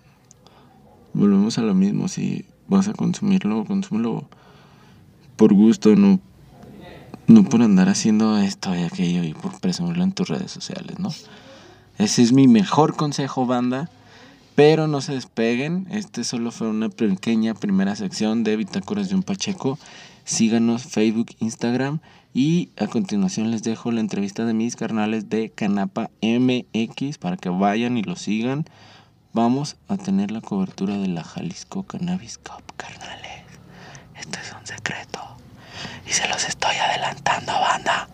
Volvemos 1.13 1.59
a 1.59 1.61
lo 1.61 1.75
mismo. 1.75 2.07
Si 2.07 2.45
vas 2.67 2.87
a 2.87 2.93
consumirlo, 2.93 3.63
consúmelo 3.63 4.27
por 5.35 5.53
gusto, 5.53 5.95
no, 5.95 6.19
no 7.27 7.43
por 7.43 7.61
andar 7.61 7.87
haciendo 7.89 8.37
esto 8.39 8.75
y 8.75 8.81
aquello 8.81 9.23
y 9.23 9.35
por 9.35 9.59
presumirlo 9.59 10.03
en 10.03 10.13
tus 10.13 10.29
redes 10.29 10.49
sociales, 10.49 10.97
¿no? 10.97 11.09
Ese 11.99 12.23
es 12.23 12.33
mi 12.33 12.47
mejor 12.47 12.95
consejo, 12.95 13.45
banda. 13.45 13.91
Pero 14.55 14.87
no 14.87 15.01
se 15.01 15.13
despeguen. 15.13 15.85
Este 15.91 16.23
solo 16.23 16.49
fue 16.49 16.69
una 16.69 16.89
pequeña 16.89 17.53
primera 17.53 17.95
sección 17.95 18.43
de 18.43 18.55
Bitácoras 18.55 19.09
de 19.09 19.15
un 19.15 19.21
Pacheco. 19.21 19.77
Síganos 20.23 20.85
Facebook, 20.85 21.27
Instagram 21.39 21.99
y 22.35 22.69
a 22.75 22.87
continuación 22.87 23.49
les 23.49 23.63
dejo 23.63 23.93
la 23.93 24.01
entrevista 24.01 24.43
de 24.43 24.53
mis 24.53 24.75
carnales 24.75 25.29
de 25.29 25.49
Canapa 25.49 26.11
MX 26.21 27.17
para 27.17 27.37
que 27.37 27.47
vayan 27.47 27.97
y 27.97 28.03
lo 28.03 28.17
sigan. 28.17 28.65
Vamos 29.31 29.77
a 29.87 29.95
tener 29.95 30.31
la 30.31 30.41
cobertura 30.41 30.97
de 30.97 31.07
la 31.07 31.23
Jalisco 31.23 31.83
Cannabis 31.83 32.37
Cup, 32.37 32.61
carnales. 32.75 33.45
Esto 34.19 34.37
es 34.43 34.53
un 34.59 34.67
secreto 34.67 35.21
y 36.05 36.11
se 36.11 36.27
los 36.27 36.43
estoy 36.43 36.75
adelantando, 36.75 37.53
banda. 37.53 38.09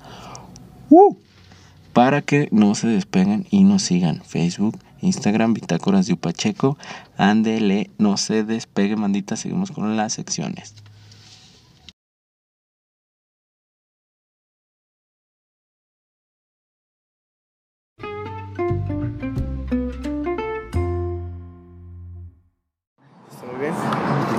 ¡Uh! 0.91 1.15
para 1.93 2.21
que 2.21 2.47
no 2.51 2.75
se 2.75 2.87
despeguen 2.87 3.47
y 3.49 3.63
nos 3.63 3.81
sigan. 3.81 4.21
Facebook, 4.23 4.77
Instagram, 5.01 5.55
Bitácoras 5.55 6.05
de 6.05 6.13
Upacheco. 6.13 6.77
Ándele, 7.17 7.89
no 7.97 8.17
se 8.17 8.43
despegue, 8.43 8.95
mandita. 8.95 9.35
Seguimos 9.35 9.71
con 9.71 9.97
las 9.97 10.13
secciones. 10.13 10.75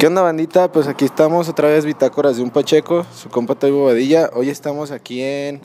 ¿Qué 0.03 0.09
onda 0.09 0.23
bandita? 0.23 0.73
Pues 0.73 0.89
aquí 0.89 1.05
estamos 1.05 1.49
otra 1.49 1.69
vez 1.69 1.85
Bitácoras 1.85 2.37
de 2.37 2.43
un 2.43 2.51
Pacheco, 2.51 3.07
su 3.15 3.29
compa 3.29 3.55
Toy 3.55 3.71
Bobadilla. 3.71 4.31
Hoy 4.35 4.51
estamos 4.51 4.91
aquí 4.91 5.23
en, 5.23 5.61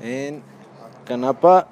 en 0.00 0.42
Canapa 1.04 1.68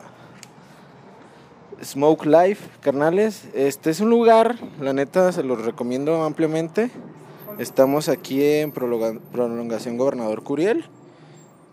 Smoke 1.82 2.26
Life, 2.26 2.68
carnales. 2.82 3.48
Este 3.54 3.88
es 3.88 4.00
un 4.00 4.10
lugar, 4.10 4.56
la 4.78 4.92
neta 4.92 5.32
se 5.32 5.42
los 5.42 5.64
recomiendo 5.64 6.22
ampliamente. 6.22 6.90
Estamos 7.58 8.10
aquí 8.10 8.44
en 8.44 8.72
Prolongación 8.72 9.96
Gobernador 9.96 10.42
Curiel, 10.42 10.84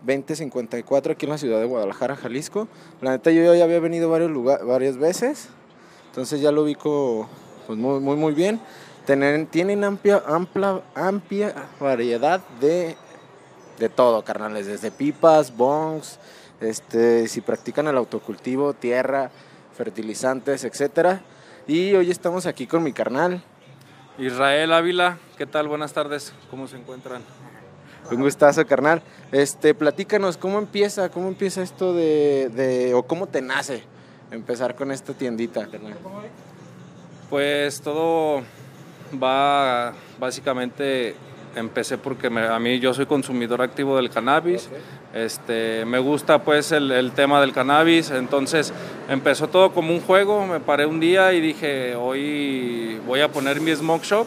2054 0.06 1.12
aquí 1.12 1.26
en 1.26 1.32
la 1.32 1.36
ciudad 1.36 1.60
de 1.60 1.66
Guadalajara, 1.66 2.16
Jalisco. 2.16 2.66
La 3.02 3.10
neta 3.10 3.30
yo 3.30 3.54
ya 3.54 3.62
había 3.62 3.78
venido 3.78 4.08
varios 4.08 4.32
varias 4.42 4.96
veces, 4.96 5.50
entonces 6.06 6.40
ya 6.40 6.50
lo 6.50 6.62
ubico 6.62 7.28
pues 7.66 7.78
muy, 7.78 8.00
muy, 8.00 8.16
muy 8.16 8.32
bien 8.32 8.58
tienen 9.04 9.84
amplia, 9.84 10.22
amplia, 10.26 10.80
amplia 10.94 11.54
variedad 11.78 12.40
de, 12.60 12.96
de 13.78 13.88
todo, 13.88 14.24
carnales, 14.24 14.66
desde 14.66 14.90
pipas, 14.90 15.54
bongs, 15.56 16.18
este, 16.60 17.28
si 17.28 17.40
practican 17.40 17.86
el 17.88 17.96
autocultivo, 17.96 18.72
tierra, 18.72 19.30
fertilizantes, 19.76 20.64
etcétera. 20.64 21.22
Y 21.66 21.94
hoy 21.94 22.10
estamos 22.10 22.46
aquí 22.46 22.66
con 22.66 22.82
mi 22.82 22.92
carnal. 22.92 23.42
Israel 24.18 24.72
Ávila, 24.72 25.18
¿qué 25.36 25.46
tal? 25.46 25.68
Buenas 25.68 25.92
tardes, 25.92 26.32
¿cómo 26.50 26.68
se 26.68 26.76
encuentran? 26.76 27.22
Un 28.10 28.20
gustazo, 28.20 28.66
carnal. 28.66 29.02
Este, 29.32 29.74
platícanos, 29.74 30.36
¿cómo 30.36 30.58
empieza, 30.58 31.08
cómo 31.08 31.28
empieza 31.28 31.62
esto 31.62 31.94
de, 31.94 32.50
de, 32.54 32.94
o 32.94 33.02
cómo 33.02 33.26
te 33.26 33.40
nace 33.40 33.82
empezar 34.30 34.74
con 34.76 34.92
esta 34.92 35.14
tiendita, 35.14 35.66
carnal? 35.66 35.94
Pues 37.30 37.80
todo 37.80 38.42
va 39.12 39.92
básicamente 40.18 41.14
empecé 41.56 41.98
porque 41.98 42.26
a 42.26 42.58
mí 42.58 42.80
yo 42.80 42.92
soy 42.94 43.06
consumidor 43.06 43.62
activo 43.62 43.96
del 43.96 44.10
cannabis, 44.10 44.68
este, 45.12 45.84
me 45.84 45.98
gusta 45.98 46.42
pues 46.42 46.72
el, 46.72 47.12
tema 47.12 47.40
del 47.40 47.52
cannabis, 47.52 48.10
entonces 48.10 48.72
empezó 49.08 49.48
todo 49.48 49.72
como 49.72 49.92
un 49.92 50.00
juego, 50.00 50.46
me 50.46 50.60
paré 50.60 50.86
un 50.86 51.00
día 51.00 51.32
y 51.32 51.40
dije 51.40 51.94
hoy 51.94 53.00
voy 53.06 53.20
a 53.20 53.30
poner 53.30 53.60
mi 53.60 53.74
smoke 53.74 54.02
shop 54.04 54.26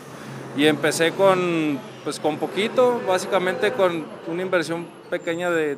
y 0.55 0.65
empecé 0.65 1.11
con 1.11 1.79
pues 2.03 2.19
con 2.19 2.37
poquito, 2.37 3.01
básicamente 3.05 3.73
con 3.73 4.05
una 4.27 4.41
inversión 4.41 4.85
pequeña 5.09 5.51
de 5.51 5.77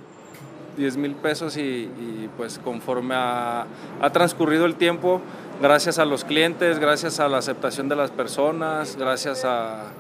10 0.80 0.98
mil 0.98 1.14
pesos 1.14 1.58
y, 1.58 2.30
pues 2.38 2.58
conforme 2.58 3.14
ha 3.16 3.66
transcurrido 4.12 4.66
el 4.66 4.76
tiempo 4.76 5.22
gracias 5.62 6.00
a 6.00 6.06
los 6.06 6.24
clientes, 6.24 6.80
gracias 6.80 7.20
a 7.20 7.28
la 7.28 7.38
aceptación 7.38 7.90
de 7.90 7.96
las 7.96 8.12
personas, 8.12 8.96
gracias 8.98 9.44
a, 9.46 9.92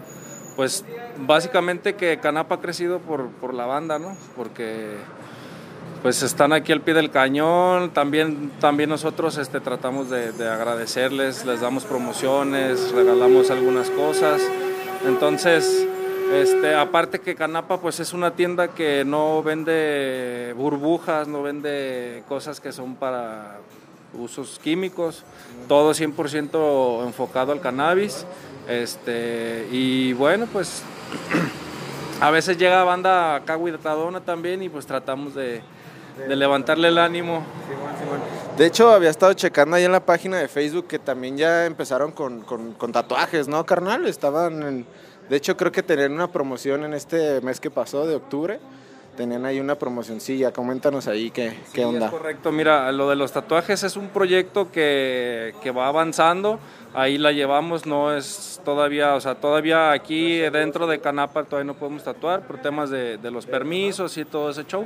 pues 0.55 0.85
básicamente 1.17 1.95
que 1.95 2.19
Canapa 2.19 2.55
ha 2.55 2.61
crecido 2.61 2.99
por, 2.99 3.53
la 3.53 3.65
banda, 3.65 3.99
¿no? 3.99 4.15
Porque 4.35 4.95
pues 6.01 6.23
están 6.23 6.53
aquí 6.53 6.71
al 6.71 6.79
pie 6.81 6.93
del 6.93 7.11
cañón, 7.11 7.89
también, 7.89 8.51
también 8.61 8.89
nosotros 8.89 9.37
este, 9.37 9.59
tratamos 9.59 10.09
de, 10.09 10.47
agradecerles, 10.47 11.45
les 11.45 11.59
damos 11.59 11.83
promociones, 11.83 12.91
regalamos 12.91 13.51
algunas 13.51 13.89
cosas, 13.89 14.41
entonces... 15.05 15.87
Este, 16.31 16.75
aparte 16.75 17.19
que 17.19 17.35
Canapa 17.35 17.79
pues 17.81 17.99
es 17.99 18.13
una 18.13 18.35
tienda 18.35 18.69
que 18.69 19.03
no 19.03 19.41
vende 19.41 20.53
burbujas, 20.55 21.27
no 21.27 21.41
vende 21.41 22.23
cosas 22.27 22.59
que 22.59 22.71
son 22.71 22.95
para 22.95 23.57
usos 24.13 24.59
químicos, 24.59 25.23
todo 25.67 25.91
100% 25.91 27.05
enfocado 27.05 27.51
al 27.51 27.61
cannabis. 27.61 28.25
Este, 28.67 29.67
y 29.71 30.13
bueno, 30.13 30.47
pues 30.51 30.83
a 32.21 32.29
veces 32.29 32.57
llega 32.57 32.83
banda 32.83 33.41
caguitadona 33.45 34.21
también 34.21 34.61
y 34.61 34.69
pues 34.69 34.85
tratamos 34.85 35.33
de, 35.33 35.61
levantarle 36.27 36.89
el 36.89 36.97
ánimo. 36.97 37.43
De 38.57 38.65
hecho, 38.65 38.91
había 38.91 39.09
estado 39.09 39.33
checando 39.33 39.75
ahí 39.77 39.85
en 39.85 39.91
la 39.91 40.05
página 40.05 40.37
de 40.37 40.47
Facebook 40.47 40.85
que 40.87 40.99
también 40.99 41.37
ya 41.37 41.65
empezaron 41.65 42.11
con, 42.11 42.41
con, 42.41 42.91
tatuajes, 42.91 43.47
¿no, 43.47 43.65
carnal? 43.65 44.05
Estaban, 44.05 44.85
de 45.29 45.37
hecho, 45.37 45.55
creo 45.55 45.71
que 45.71 45.83
tenían 45.83 46.13
una 46.13 46.31
promoción 46.31 46.83
en 46.83 46.93
este 46.93 47.41
mes 47.41 47.59
que 47.59 47.69
pasó, 47.69 48.07
de 48.07 48.15
octubre 48.15 48.59
tenían 49.19 49.45
ahí 49.45 49.59
una 49.59 49.75
promocioncilla. 49.75 50.53
Coméntanos 50.53 51.09
ahí 51.09 51.29
qué, 51.29 51.53
qué 51.73 51.83
onda. 51.83 52.05
Es 52.05 52.11
correcto, 52.11 52.53
mira, 52.53 52.89
lo 52.93 53.09
de 53.09 53.17
los 53.17 53.33
tatuajes 53.33 53.83
es 53.83 53.97
un 53.97 54.07
proyecto 54.07 54.71
que, 54.71 55.53
que, 55.61 55.71
va 55.71 55.87
avanzando. 55.87 56.57
Ahí 56.93 57.17
la 57.17 57.33
llevamos, 57.33 57.85
no 57.85 58.15
es 58.15 58.61
todavía, 58.63 59.15
o 59.15 59.19
sea, 59.19 59.35
todavía 59.35 59.91
aquí 59.91 60.37
dentro 60.37 60.87
de 60.87 61.01
Canapa 61.01 61.43
todavía 61.43 61.65
no 61.65 61.77
podemos 61.77 62.05
tatuar 62.05 62.47
por 62.47 62.61
temas 62.61 62.91
de, 62.91 63.17
de 63.17 63.29
los 63.29 63.45
permisos 63.45 64.17
y 64.17 64.23
todo 64.23 64.51
ese 64.51 64.63
show. 64.63 64.85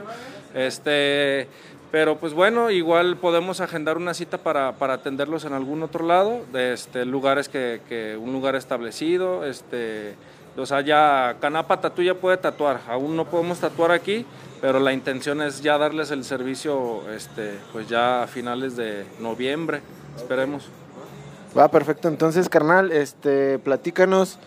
Este, 0.56 1.48
pero 1.92 2.18
pues 2.18 2.34
bueno, 2.34 2.72
igual 2.72 3.18
podemos 3.18 3.62
agendar 3.62 3.98
una 3.98 4.16
cita 4.16 4.40
para, 4.40 4.72
para 4.78 4.96
atenderlos 4.96 5.46
en 5.46 5.54
algún 5.54 5.84
otro 5.84 6.08
lado, 6.08 6.42
de 6.52 6.74
este, 6.74 7.06
lugares 7.06 7.50
que, 7.50 7.82
que 7.88 8.18
un 8.18 8.34
lugar 8.34 8.56
establecido, 8.56 9.46
este 9.46 10.16
o 10.58 10.66
sea, 10.66 10.82
ya 10.82 11.38
Canapa 11.40 11.82
Tatu 11.82 12.02
ya 12.02 12.16
puede 12.16 12.38
tatuar. 12.38 12.82
Aún 12.88 13.16
no 13.16 13.26
podemos 13.26 13.60
tatuar 13.60 13.92
aquí, 13.92 14.26
pero 14.62 14.80
la 14.80 14.94
intención 14.94 15.42
es 15.42 15.62
ya 15.62 15.78
darles 15.78 16.12
el 16.12 16.24
servicio 16.24 17.10
este, 17.12 17.58
pues 17.72 17.88
ya 17.88 18.24
a 18.24 18.28
finales 18.28 18.76
de 18.76 19.06
noviembre. 19.20 19.82
Esperemos. 20.16 20.70
Va, 21.58 21.68
perfecto. 21.70 22.08
Entonces, 22.08 22.50
carnal, 22.50 22.92
este, 22.92 23.60
platícanos 23.60 24.40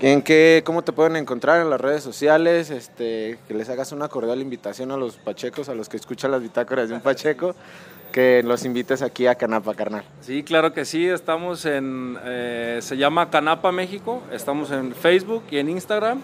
en 0.00 0.22
qué, 0.22 0.62
cómo 0.64 0.82
te 0.82 0.92
pueden 0.92 1.16
encontrar 1.16 1.60
en 1.60 1.70
las 1.70 1.80
redes 1.80 2.02
sociales, 2.02 2.70
este, 2.70 3.38
que 3.46 3.54
les 3.54 3.68
hagas 3.68 3.92
una 3.92 4.08
cordial 4.08 4.40
invitación 4.40 4.90
a 4.90 4.96
los 4.96 5.16
pachecos, 5.16 5.68
a 5.68 5.74
los 5.74 5.88
que 5.88 5.98
escuchan 5.98 6.30
las 6.30 6.42
bitácoras 6.42 6.88
de 6.88 6.94
un 6.94 7.00
pacheco, 7.00 7.54
que 8.10 8.42
los 8.42 8.64
invites 8.64 9.02
aquí 9.02 9.26
a 9.26 9.34
Canapa, 9.34 9.74
carnal. 9.74 10.04
Sí, 10.20 10.42
claro 10.42 10.72
que 10.72 10.84
sí, 10.84 11.06
estamos 11.06 11.64
en, 11.64 12.18
eh, 12.24 12.78
se 12.82 12.96
llama 12.96 13.30
Canapa 13.30 13.72
México, 13.72 14.22
estamos 14.32 14.70
en 14.70 14.94
Facebook 14.94 15.44
y 15.50 15.58
en 15.58 15.68
Instagram, 15.70 16.20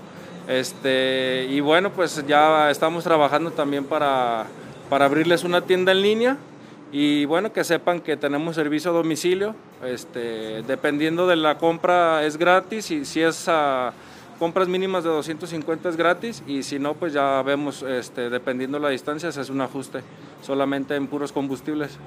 este, 0.48 1.46
y 1.50 1.60
bueno, 1.60 1.90
pues 1.90 2.24
ya 2.26 2.70
estamos 2.70 3.04
trabajando 3.04 3.50
también 3.50 3.84
para, 3.84 4.46
para 4.88 5.06
abrirles 5.06 5.44
una 5.44 5.62
tienda 5.62 5.92
en 5.92 6.02
línea, 6.02 6.36
y 6.92 7.24
bueno, 7.24 7.52
que 7.52 7.64
sepan 7.64 8.00
que 8.00 8.16
tenemos 8.16 8.54
servicio 8.54 8.90
a 8.90 8.94
domicilio, 8.94 9.54
este, 9.84 10.62
dependiendo 10.62 11.26
de 11.26 11.36
la 11.36 11.58
compra 11.58 12.24
es 12.24 12.36
gratis, 12.36 12.90
y 12.90 13.04
si 13.04 13.22
es 13.22 13.48
a 13.48 13.92
compras 14.38 14.68
mínimas 14.68 15.02
de 15.02 15.10
250 15.10 15.88
es 15.88 15.96
gratis 15.96 16.42
y 16.46 16.62
si 16.62 16.78
no, 16.78 16.94
pues 16.94 17.12
ya 17.12 17.42
vemos, 17.42 17.82
este, 17.82 18.28
dependiendo 18.28 18.78
la 18.78 18.90
distancia, 18.90 19.32
se 19.32 19.40
hace 19.40 19.50
un 19.50 19.62
ajuste 19.62 20.02
solamente 20.42 20.96
en 20.96 21.06
puros 21.06 21.32
combustibles. 21.32 21.98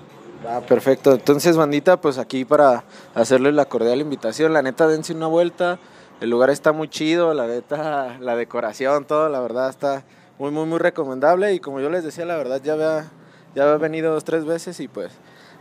Ah, 0.48 0.62
perfecto. 0.68 1.14
Entonces, 1.14 1.58
bandita, 1.58 2.00
pues 2.00 2.18
aquí 2.18 2.46
para 2.46 2.84
hacerles 3.14 3.54
la 3.54 3.66
cordial 3.66 4.00
invitación, 4.00 4.54
la 4.54 4.62
neta, 4.62 4.88
dense 4.88 5.14
una 5.14 5.28
vuelta. 5.28 5.80
El 6.22 6.30
lugar 6.30 6.50
está 6.50 6.72
muy 6.72 6.90
chido, 6.90 7.34
la 7.34 7.48
neta, 7.48 8.18
la 8.20 8.36
decoración, 8.36 9.06
todo, 9.06 9.30
la 9.30 9.40
verdad 9.40 9.70
está 9.70 10.04
muy, 10.38 10.52
muy, 10.52 10.66
muy 10.66 10.80
recomendable. 10.80 11.54
Y 11.54 11.60
como 11.60 11.80
yo 11.80 11.90
les 11.90 12.04
decía, 12.04 12.26
la 12.26 12.38
verdad, 12.38 12.62
ya 12.64 12.74
había, 12.74 13.12
ya 13.56 13.64
había 13.64 13.78
venido 13.78 14.14
dos, 14.14 14.24
tres 14.24 14.46
veces 14.46 14.80
y 14.80 14.88
pues 14.88 15.12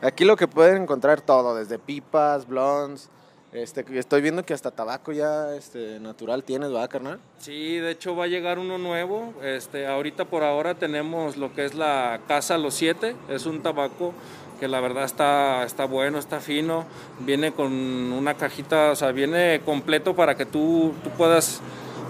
aquí 0.02 0.24
lo 0.24 0.37
que 0.37 0.48
pueden 0.48 0.83
encontrar 0.83 1.20
todo, 1.20 1.54
desde 1.54 1.78
pipas, 1.78 2.46
blondes, 2.46 3.11
este, 3.52 3.84
estoy 3.98 4.20
viendo 4.20 4.44
que 4.44 4.52
hasta 4.52 4.70
tabaco 4.70 5.11
ya 5.12 5.54
este, 5.54 5.98
natural 6.00 6.44
tienes, 6.44 6.70
¿verdad, 6.70 6.90
carnal? 6.90 7.18
Sí, 7.38 7.78
de 7.78 7.92
hecho 7.92 8.14
va 8.14 8.24
a 8.24 8.26
llegar 8.26 8.58
uno 8.58 8.76
nuevo. 8.76 9.32
Este, 9.42 9.87
ahorita 9.87 10.26
por 10.26 10.42
ahora 10.42 10.74
tenemos 10.74 11.38
lo 11.38 11.54
que 11.54 11.64
es 11.64 11.74
la 11.74 12.20
Casa 12.28 12.58
Los 12.58 12.74
Siete. 12.74 13.16
Es 13.30 13.46
un 13.46 13.62
tabaco 13.62 14.12
que 14.61 14.68
la 14.68 14.80
verdad 14.80 15.04
está, 15.04 15.64
está 15.64 15.87
bueno, 15.87 16.18
está 16.18 16.40
fino. 16.40 16.84
Viene 17.20 17.52
con 17.52 17.72
una 17.72 18.34
cajita, 18.34 18.90
o 18.90 18.96
sea, 18.96 19.12
viene 19.12 19.62
completo 19.64 20.14
para 20.14 20.37
que 20.37 20.44
tú, 20.44 20.92
tú 21.02 21.08
puedas 21.11 21.61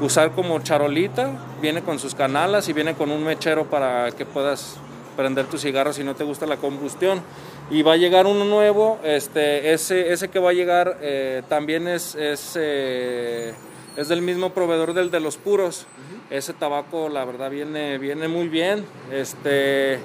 usar 0.01 0.33
como 0.33 0.59
charolita. 0.59 1.31
Viene 1.63 1.83
con 1.83 2.01
sus 2.01 2.17
canalas 2.17 2.69
y 2.69 2.73
viene 2.73 2.95
con 2.95 3.13
un 3.13 3.23
mechero 3.23 3.71
para 3.71 4.11
que 4.11 4.27
puedas 4.27 4.77
prender 5.17 5.47
tu 5.47 5.59
cigarro 5.59 5.93
si 5.93 6.03
no 6.03 6.15
te 6.15 6.25
gusta 6.25 6.47
la 6.47 6.57
combustión 6.57 7.23
y 7.71 7.83
va 7.83 7.93
a 7.93 7.97
llegar 7.97 8.27
uno 8.27 8.45
nuevo. 8.45 8.99
Este, 9.03 9.73
ese, 9.73 10.13
ese 10.13 10.29
que 10.29 10.39
va 10.39 10.51
a 10.51 10.55
llegar 10.55 10.99
eh, 11.01 11.43
también 11.49 11.89
es, 11.89 12.15
es, 12.15 12.53
eh, 12.57 13.53
es, 13.97 14.09
del 14.09 14.23
mismo 14.23 14.51
proveedor 14.51 14.95
del 14.95 15.11
de 15.11 15.21
los 15.21 15.37
puros. 15.37 15.87
Ese 16.31 16.53
tabaco, 16.53 17.09
la 17.09 17.25
verdad, 17.25 17.51
viene, 17.51 17.99
viene 17.99 18.29
muy 18.29 18.49
bien. 18.49 18.85
Este, 19.11 19.99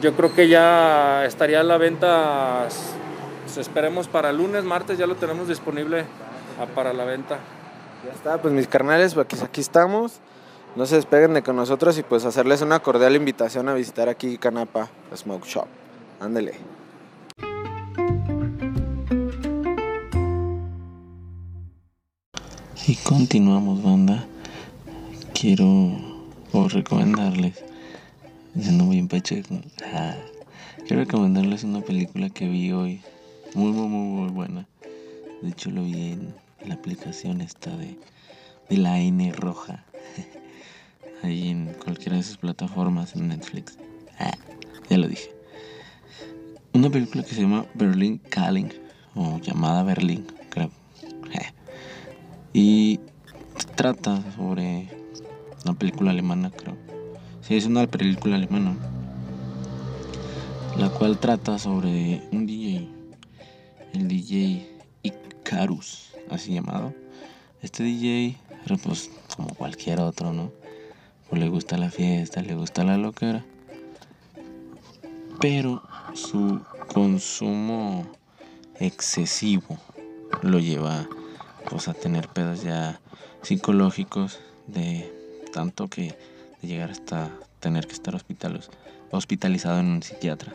yo 0.00 0.14
creo 0.14 0.34
que 0.34 0.48
ya 0.48 1.24
estaría 1.24 1.60
a 1.60 1.64
la 1.64 1.78
venta, 1.78 2.68
pues, 3.44 3.58
esperemos 3.58 4.08
para 4.08 4.32
lunes, 4.32 4.64
martes, 4.64 4.98
ya 4.98 5.06
lo 5.06 5.16
tenemos 5.16 5.48
disponible 5.48 6.04
ah, 6.58 6.66
para 6.74 6.92
la 6.92 7.04
venta. 7.04 7.38
Ya 8.04 8.12
está, 8.12 8.40
pues 8.40 8.54
mis 8.54 8.66
carnales, 8.66 9.14
pues 9.14 9.42
aquí 9.42 9.60
estamos. 9.60 10.20
No 10.76 10.86
se 10.86 10.96
despeguen 10.96 11.34
de 11.34 11.42
con 11.42 11.56
nosotros 11.56 11.98
y 11.98 12.02
pues 12.02 12.24
hacerles 12.24 12.62
una 12.62 12.78
cordial 12.78 13.16
invitación 13.16 13.68
a 13.68 13.74
visitar 13.74 14.08
aquí 14.08 14.38
Canapa 14.38 14.88
Smoke 15.14 15.44
Shop. 15.44 15.66
Ándele. 16.20 16.79
Y 22.90 22.96
continuamos, 22.96 23.84
banda. 23.84 24.26
Quiero 25.32 25.96
recomendarles, 26.52 27.62
en 28.56 29.06
pacheco, 29.06 29.60
ah, 29.94 30.16
quiero 30.88 31.04
recomendarles 31.04 31.62
una 31.62 31.82
película 31.82 32.30
que 32.30 32.48
vi 32.48 32.72
hoy, 32.72 33.00
muy, 33.54 33.70
muy, 33.70 33.86
muy, 33.86 34.22
muy 34.22 34.30
buena. 34.32 34.66
De 35.40 35.50
hecho, 35.50 35.70
lo 35.70 35.84
vi 35.84 36.14
en 36.14 36.34
la 36.66 36.74
aplicación 36.74 37.42
esta 37.42 37.70
de, 37.76 37.96
de 38.68 38.76
la 38.76 38.98
N 38.98 39.30
roja, 39.34 39.84
ahí 41.22 41.48
en 41.48 41.66
cualquiera 41.74 42.16
de 42.16 42.24
sus 42.24 42.38
plataformas, 42.38 43.14
en 43.14 43.28
Netflix. 43.28 43.78
Ah, 44.18 44.36
ya 44.88 44.98
lo 44.98 45.06
dije. 45.06 45.30
Una 46.72 46.90
película 46.90 47.22
que 47.22 47.36
se 47.36 47.42
llama 47.42 47.66
Berlin 47.72 48.18
Calling, 48.18 48.72
o 49.14 49.38
llamada 49.38 49.84
Berlín. 49.84 50.39
Y 52.52 52.98
trata 53.76 54.22
sobre 54.34 54.88
una 55.64 55.74
película 55.74 56.10
alemana, 56.10 56.50
creo. 56.50 56.76
Sí, 57.42 57.56
es 57.56 57.66
una 57.66 57.86
película 57.86 58.36
alemana. 58.36 58.76
La 60.76 60.88
cual 60.88 61.18
trata 61.18 61.58
sobre 61.58 62.22
un 62.32 62.46
DJ. 62.46 62.88
El 63.92 64.08
DJ 64.08 64.68
Icarus, 65.02 66.12
así 66.30 66.54
llamado. 66.54 66.94
Este 67.62 67.82
DJ, 67.82 68.36
pues 68.82 69.10
como 69.36 69.54
cualquier 69.54 70.00
otro, 70.00 70.32
¿no? 70.32 70.50
Pues 71.28 71.40
le 71.40 71.48
gusta 71.48 71.78
la 71.78 71.90
fiesta, 71.90 72.42
le 72.42 72.54
gusta 72.54 72.82
la 72.84 72.96
loquera. 72.96 73.44
Pero 75.40 75.82
su 76.14 76.60
consumo 76.92 78.06
excesivo 78.78 79.78
lo 80.42 80.58
lleva 80.58 81.08
pues 81.68 81.88
a 81.88 81.94
tener 81.94 82.28
pedos 82.28 82.62
ya 82.62 83.00
psicológicos 83.42 84.38
de 84.66 85.12
tanto 85.52 85.88
que 85.88 86.16
de 86.62 86.68
llegar 86.68 86.90
hasta 86.90 87.30
tener 87.60 87.86
que 87.86 87.94
estar 87.94 88.14
hospitalizado 88.14 89.80
en 89.80 89.86
un 89.86 90.02
psiquiatra. 90.02 90.54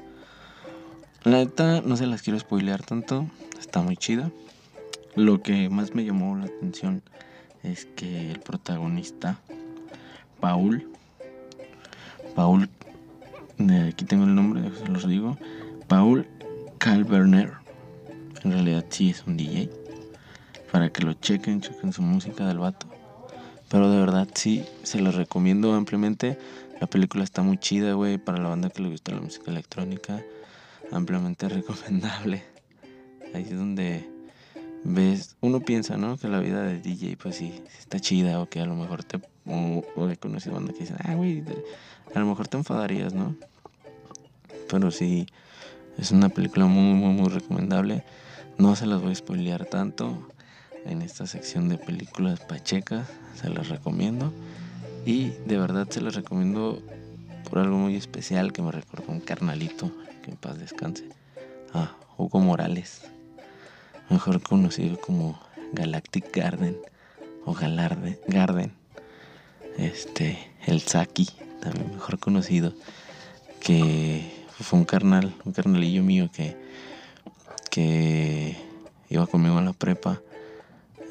La 1.23 1.37
neta 1.37 1.81
no 1.81 1.97
se 1.97 2.05
las 2.05 2.21
quiero 2.21 2.39
spoilear 2.39 2.83
tanto, 2.83 3.27
está 3.59 3.81
muy 3.81 3.97
chida. 3.97 4.31
Lo 5.15 5.41
que 5.41 5.69
más 5.69 5.95
me 5.95 6.05
llamó 6.05 6.35
la 6.35 6.45
atención 6.45 7.01
es 7.63 7.85
que 7.85 8.31
el 8.31 8.39
protagonista, 8.39 9.39
Paul, 10.39 10.87
Paul, 12.35 12.69
aquí 13.87 14.05
tengo 14.05 14.25
el 14.25 14.35
nombre, 14.35 14.69
se 14.77 14.87
los 14.87 15.07
digo, 15.07 15.37
Paul 15.87 16.27
Calverner, 16.77 17.53
en 18.43 18.51
realidad 18.51 18.85
sí 18.89 19.09
es 19.09 19.25
un 19.25 19.37
DJ 19.37 19.84
para 20.75 20.89
que 20.89 21.03
lo 21.03 21.13
chequen, 21.13 21.61
chequen 21.61 21.93
su 21.93 22.01
música 22.01 22.45
del 22.45 22.59
vato. 22.59 22.85
Pero 23.69 23.89
de 23.89 23.97
verdad 23.97 24.27
sí, 24.33 24.65
se 24.83 24.99
los 24.99 25.15
recomiendo 25.15 25.73
ampliamente. 25.73 26.37
La 26.81 26.87
película 26.87 27.23
está 27.23 27.41
muy 27.43 27.57
chida, 27.57 27.93
güey, 27.93 28.17
para 28.17 28.39
la 28.39 28.49
banda 28.49 28.69
que 28.69 28.81
le 28.81 28.89
gusta 28.89 29.13
la 29.13 29.21
música 29.21 29.51
electrónica. 29.51 30.21
Ampliamente 30.91 31.47
recomendable. 31.61 32.43
Ahí 33.33 33.43
es 33.43 33.57
donde 33.57 34.05
ves, 34.83 35.37
uno 35.39 35.61
piensa, 35.61 35.95
¿no? 35.95 36.17
Que 36.17 36.27
la 36.27 36.39
vida 36.39 36.61
de 36.63 36.81
DJ, 36.81 37.15
pues 37.15 37.37
sí, 37.37 37.63
está 37.79 38.01
chida, 38.01 38.41
o 38.41 38.49
que 38.49 38.59
a 38.59 38.65
lo 38.65 38.75
mejor 38.75 39.05
te. 39.05 39.21
O, 39.45 40.09
he 40.09 40.17
conocido 40.17 40.55
banda 40.55 40.73
que 40.73 40.79
dicen, 40.79 40.97
ah, 41.05 41.15
güey, 41.15 41.41
a 42.13 42.19
lo 42.19 42.25
mejor 42.25 42.49
te 42.49 42.57
enfadarías, 42.57 43.13
¿no? 43.13 43.33
Pero 44.69 44.91
sí, 44.91 45.25
es 45.97 46.11
una 46.11 46.27
película 46.27 46.65
muy, 46.65 46.95
muy, 46.95 47.13
muy 47.13 47.29
recomendable. 47.29 48.03
No 48.57 48.75
se 48.75 48.85
las 48.87 49.01
voy 49.01 49.13
a 49.13 49.15
spoilear 49.15 49.63
tanto 49.63 50.34
en 50.85 51.01
esta 51.01 51.27
sección 51.27 51.69
de 51.69 51.77
películas 51.77 52.39
pachecas. 52.39 53.07
Se 53.39 53.49
las 53.49 53.69
recomiendo. 53.69 54.31
Y 55.05 55.29
de 55.45 55.57
verdad 55.57 55.87
se 55.89 56.01
las 56.01 56.15
recomiendo 56.15 56.81
por 57.49 57.59
algo 57.59 57.77
muy 57.77 57.95
especial 57.95 58.53
que 58.53 58.61
me 58.61 58.71
recordó 58.71 59.11
un 59.11 59.19
carnalito, 59.19 59.91
que 60.23 60.31
en 60.31 60.37
paz 60.37 60.57
descanse. 60.57 61.07
A 61.73 61.95
Hugo 62.17 62.39
Morales, 62.39 63.01
mejor 64.09 64.41
conocido 64.41 64.99
como 64.99 65.39
Galactic 65.73 66.35
Garden 66.35 66.77
o 67.45 67.53
Galarde 67.53 68.19
Garden. 68.27 68.71
Este, 69.77 70.39
el 70.65 70.81
Saki, 70.81 71.27
también 71.61 71.91
mejor 71.93 72.17
conocido, 72.17 72.73
que 73.59 74.45
fue 74.59 74.79
un 74.79 74.85
carnal, 74.85 75.35
un 75.43 75.51
carnalillo 75.51 76.01
mío 76.01 76.29
que, 76.33 76.55
que 77.69 78.55
iba 79.09 79.27
conmigo 79.27 79.57
a 79.57 79.61
la 79.61 79.73
prepa 79.73 80.21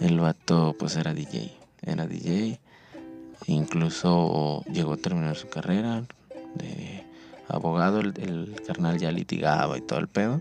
el 0.00 0.20
vato 0.20 0.74
pues 0.78 0.96
era 0.96 1.14
DJ, 1.14 1.52
era 1.82 2.06
DJ, 2.06 2.60
incluso 3.46 4.62
llegó 4.64 4.94
a 4.94 4.96
terminar 4.96 5.36
su 5.36 5.48
carrera 5.48 6.04
de 6.54 7.04
abogado, 7.48 8.00
el, 8.00 8.56
carnal 8.66 8.98
ya 8.98 9.12
litigaba 9.12 9.78
y 9.78 9.80
todo 9.80 9.98
el 9.98 10.08
pedo. 10.08 10.40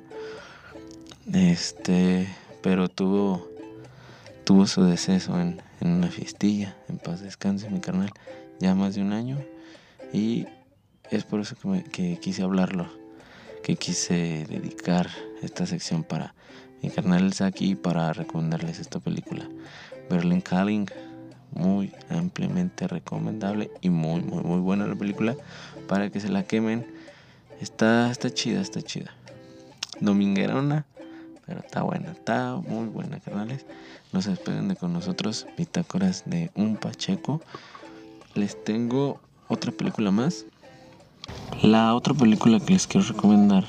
Este, 1.31 2.27
pero 2.61 2.89
tuvo 2.89 3.47
tuvo 4.43 4.67
su 4.67 4.83
deceso 4.83 5.39
en, 5.39 5.61
una 5.81 6.07
fiestilla, 6.07 6.75
en 6.89 6.97
paz 6.97 7.21
descanse 7.21 7.69
mi 7.69 7.79
carnal, 7.79 8.11
ya 8.59 8.75
más 8.75 8.95
de 8.95 9.01
un 9.01 9.13
año. 9.13 9.37
Y 10.11 10.47
es 11.11 11.23
por 11.23 11.41
eso 11.41 11.55
que, 11.55 11.83
que 11.83 12.19
quise 12.19 12.43
hablarlo, 12.43 12.87
que 13.63 13.75
quise 13.75 14.45
dedicar 14.47 15.09
esta 15.41 15.65
sección 15.65 16.03
para 16.03 16.35
está 16.83 17.45
aquí 17.45 17.75
para 17.75 18.13
recomendarles 18.13 18.79
esta 18.79 18.99
película. 18.99 19.47
Berlin 20.09 20.41
Calling, 20.41 20.87
muy 21.51 21.93
ampliamente 22.09 22.87
recomendable 22.87 23.71
y 23.81 23.89
muy, 23.89 24.21
muy, 24.21 24.43
muy 24.43 24.59
buena 24.59 24.87
la 24.87 24.95
película 24.95 25.35
para 25.87 26.09
que 26.09 26.19
se 26.19 26.29
la 26.29 26.43
quemen. 26.43 26.85
Está, 27.61 28.11
está 28.11 28.29
chida, 28.29 28.61
está 28.61 28.81
chida. 28.81 29.11
Dominguerona, 29.99 30.85
pero 31.45 31.59
está 31.61 31.83
buena, 31.83 32.11
está 32.11 32.55
muy 32.55 32.87
buena, 32.87 33.19
carnales. 33.19 33.65
No 34.11 34.21
se 34.21 34.31
de 34.35 34.75
con 34.75 34.93
nosotros, 34.93 35.47
bitácoras 35.57 36.23
de 36.25 36.51
un 36.55 36.77
Pacheco. 36.77 37.41
Les 38.35 38.61
tengo 38.63 39.19
otra 39.47 39.71
película 39.71 40.11
más. 40.11 40.45
La 41.61 41.95
otra 41.95 42.13
película 42.13 42.59
que 42.59 42.73
les 42.73 42.87
quiero 42.87 43.07
recomendar 43.07 43.65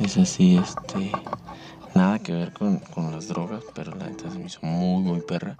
es 0.00 0.16
así, 0.16 0.56
este 0.56 1.10
nada 1.94 2.18
que 2.18 2.32
ver 2.32 2.52
con, 2.52 2.80
las 3.12 3.28
drogas, 3.28 3.64
pero 3.74 3.94
la 3.94 4.06
neta 4.06 4.30
se 4.30 4.38
me 4.38 4.46
hizo 4.46 4.60
muy, 4.62 5.02
muy 5.02 5.20
perra. 5.20 5.56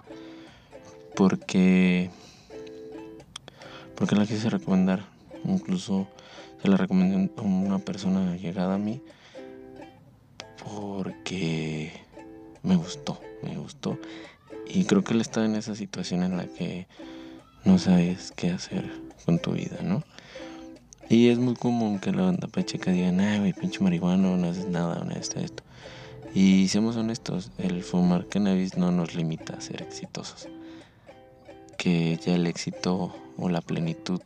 Porque, 1.15 2.09
porque 3.95 4.15
la 4.15 4.25
quise 4.25 4.49
recomendar. 4.49 5.05
Incluso 5.45 6.07
se 6.61 6.67
la 6.67 6.77
recomendé 6.77 7.31
a 7.37 7.41
una 7.41 7.79
persona 7.79 8.35
llegada 8.37 8.75
a 8.75 8.77
mí. 8.77 9.01
Porque 10.63 11.91
me 12.63 12.75
gustó, 12.75 13.19
me 13.43 13.57
gustó. 13.57 13.97
Y 14.67 14.85
creo 14.85 15.03
que 15.03 15.13
él 15.13 15.21
está 15.21 15.43
en 15.45 15.55
esa 15.55 15.75
situación 15.75 16.23
en 16.23 16.37
la 16.37 16.45
que 16.45 16.87
no 17.65 17.79
sabes 17.79 18.31
qué 18.35 18.51
hacer 18.51 18.91
con 19.25 19.39
tu 19.39 19.53
vida, 19.53 19.77
¿no? 19.81 20.03
Y 21.09 21.29
es 21.29 21.39
muy 21.39 21.55
común 21.55 21.97
que 21.97 22.11
la 22.11 22.23
banda 22.23 22.47
pacheca 22.47 22.91
diga, 22.91 23.09
ay, 23.09 23.39
güey, 23.39 23.53
pinche 23.53 23.79
marihuana, 23.79 24.37
no 24.37 24.47
haces 24.47 24.67
nada, 24.67 25.03
no 25.03 25.11
esto, 25.15 25.39
esto. 25.39 25.63
Y 26.33 26.67
seamos 26.67 26.95
honestos, 26.95 27.49
el 27.57 27.83
fumar 27.83 28.27
cannabis 28.27 28.77
no 28.77 28.91
nos 28.91 29.15
limita 29.15 29.53
a 29.53 29.61
ser 29.61 29.81
exitosos. 29.81 30.47
Que 31.77 32.17
ya 32.17 32.35
el 32.35 32.45
éxito 32.45 33.15
o 33.37 33.49
la 33.49 33.61
plenitud 33.61 34.21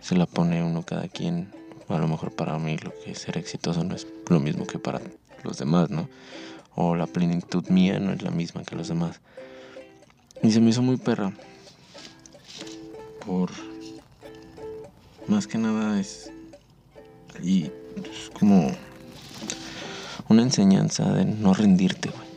se 0.00 0.16
la 0.16 0.26
pone 0.26 0.62
uno 0.62 0.82
cada 0.82 1.08
quien. 1.08 1.50
A 1.88 1.98
lo 1.98 2.08
mejor 2.08 2.32
para 2.32 2.58
mí 2.58 2.76
lo 2.76 2.92
que 3.02 3.12
es 3.12 3.20
ser 3.20 3.38
exitoso 3.38 3.84
no 3.84 3.94
es 3.94 4.06
lo 4.28 4.38
mismo 4.38 4.66
que 4.66 4.78
para 4.78 5.00
los 5.42 5.58
demás, 5.58 5.88
¿no? 5.88 6.08
O 6.74 6.94
la 6.94 7.06
plenitud 7.06 7.68
mía 7.68 7.98
no 7.98 8.12
es 8.12 8.22
la 8.22 8.30
misma 8.30 8.64
que 8.64 8.76
los 8.76 8.88
demás. 8.88 9.20
Y 10.42 10.52
se 10.52 10.60
me 10.60 10.70
hizo 10.70 10.82
muy 10.82 10.98
perra. 10.98 11.32
Por... 13.24 13.50
Más 15.26 15.46
que 15.46 15.56
nada 15.56 15.98
es... 15.98 16.30
Y 17.42 17.64
es 17.64 18.30
como 18.38 18.70
una 20.28 20.42
enseñanza 20.42 21.12
de 21.12 21.24
no 21.24 21.54
rendirte, 21.54 22.10
güey. 22.10 22.28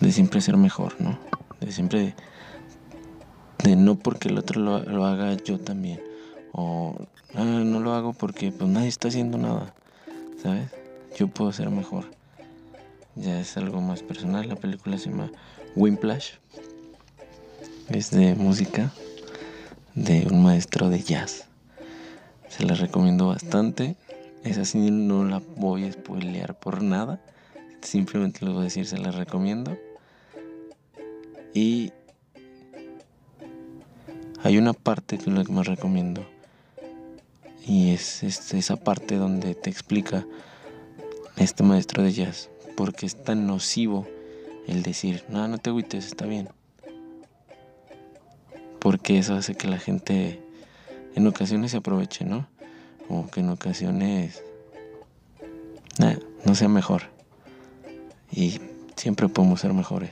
De 0.00 0.12
siempre 0.12 0.40
ser 0.40 0.56
mejor, 0.56 1.00
¿no? 1.00 1.18
De 1.60 1.72
siempre... 1.72 2.14
De 3.62 3.74
no 3.74 3.96
porque 3.96 4.28
el 4.28 4.38
otro 4.38 4.60
lo, 4.60 5.04
haga 5.04 5.34
yo 5.34 5.58
también. 5.58 6.00
O 6.52 6.94
ah, 7.34 7.42
no 7.44 7.80
lo 7.80 7.92
hago 7.92 8.12
porque 8.12 8.52
pues 8.52 8.70
nadie 8.70 8.88
está 8.88 9.08
haciendo 9.08 9.36
nada, 9.36 9.74
¿sabes? 10.40 10.70
Yo 11.16 11.26
puedo 11.26 11.50
ser 11.52 11.70
mejor. 11.70 12.04
Ya 13.16 13.40
es 13.40 13.56
algo 13.56 13.80
más 13.80 14.02
personal. 14.02 14.48
La 14.48 14.54
película 14.54 14.96
se 14.96 15.10
llama 15.10 15.30
Wimplash. 15.74 16.34
Es 17.88 18.10
de 18.12 18.36
música 18.36 18.92
de 19.96 20.28
un 20.30 20.44
maestro 20.44 20.88
de 20.88 21.02
jazz. 21.02 21.46
Se 22.48 22.64
la 22.64 22.74
recomiendo 22.74 23.26
bastante. 23.26 23.96
Esa 24.48 24.64
sí 24.64 24.90
no 24.90 25.24
la 25.24 25.42
voy 25.56 25.84
a 25.84 25.92
spoilear 25.92 26.58
por 26.58 26.82
nada. 26.82 27.20
Simplemente 27.82 28.46
les 28.46 28.54
voy 28.54 28.62
a 28.62 28.64
decir, 28.64 28.86
se 28.86 28.96
la 28.96 29.10
recomiendo. 29.10 29.76
Y 31.52 31.92
hay 34.42 34.56
una 34.56 34.72
parte 34.72 35.18
que 35.18 35.28
es 35.28 35.36
la 35.36 35.44
que 35.44 35.52
más 35.52 35.66
recomiendo. 35.66 36.26
Y 37.66 37.90
es 37.90 38.22
este, 38.22 38.56
esa 38.56 38.76
parte 38.76 39.16
donde 39.16 39.54
te 39.54 39.68
explica 39.68 40.26
este 41.36 41.62
maestro 41.62 42.02
de 42.02 42.12
jazz 42.12 42.48
porque 42.74 43.04
es 43.04 43.22
tan 43.22 43.46
nocivo 43.46 44.06
el 44.66 44.82
decir, 44.82 45.24
no, 45.28 45.46
no 45.46 45.58
te 45.58 45.68
agüites, 45.68 46.06
está 46.06 46.24
bien. 46.24 46.48
Porque 48.78 49.18
eso 49.18 49.34
hace 49.34 49.56
que 49.56 49.68
la 49.68 49.78
gente 49.78 50.40
en 51.14 51.26
ocasiones 51.26 51.72
se 51.72 51.76
aproveche, 51.76 52.24
¿no? 52.24 52.48
O 53.08 53.26
que 53.26 53.40
en 53.40 53.50
ocasiones 53.50 54.42
no 56.44 56.54
sea 56.54 56.68
mejor. 56.68 57.02
Y 58.30 58.60
siempre 58.96 59.28
podemos 59.28 59.60
ser 59.60 59.74
mejores. 59.74 60.10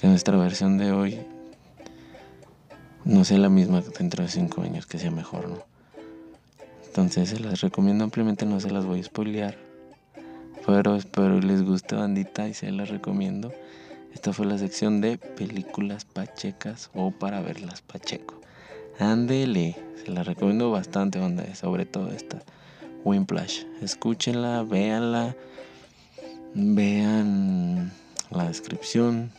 Que 0.00 0.08
nuestra 0.08 0.36
versión 0.36 0.78
de 0.78 0.92
hoy 0.92 1.20
no 3.04 3.24
sea 3.24 3.38
la 3.38 3.48
misma 3.48 3.80
dentro 3.98 4.24
de 4.24 4.30
cinco 4.30 4.62
años, 4.62 4.86
que 4.86 4.98
sea 4.98 5.10
mejor, 5.10 5.48
¿no? 5.48 5.58
Entonces 6.86 7.30
se 7.30 7.40
las 7.40 7.60
recomiendo 7.60 8.04
ampliamente, 8.04 8.44
no 8.44 8.60
se 8.60 8.70
las 8.70 8.84
voy 8.84 9.00
a 9.00 9.04
spoilear. 9.04 9.56
Pero 10.66 10.96
espero 10.96 11.40
les 11.40 11.62
guste 11.62 11.94
bandita 11.94 12.48
y 12.48 12.54
se 12.54 12.70
las 12.70 12.90
recomiendo. 12.90 13.52
Esta 14.12 14.32
fue 14.34 14.44
la 14.44 14.58
sección 14.58 15.00
de 15.00 15.16
películas 15.16 16.04
pachecas 16.04 16.90
o 16.94 17.10
para 17.10 17.40
verlas 17.40 17.80
pacheco. 17.80 18.41
Ándele, 19.02 19.76
se 19.96 20.12
la 20.12 20.22
recomiendo 20.22 20.70
bastante, 20.70 21.18
banda, 21.18 21.52
sobre 21.56 21.86
todo 21.86 22.12
esta 22.12 22.40
Wimplash. 23.04 23.64
Escúchenla, 23.80 24.62
véanla, 24.62 25.34
vean 26.54 27.90
la 28.30 28.46
descripción, 28.46 29.32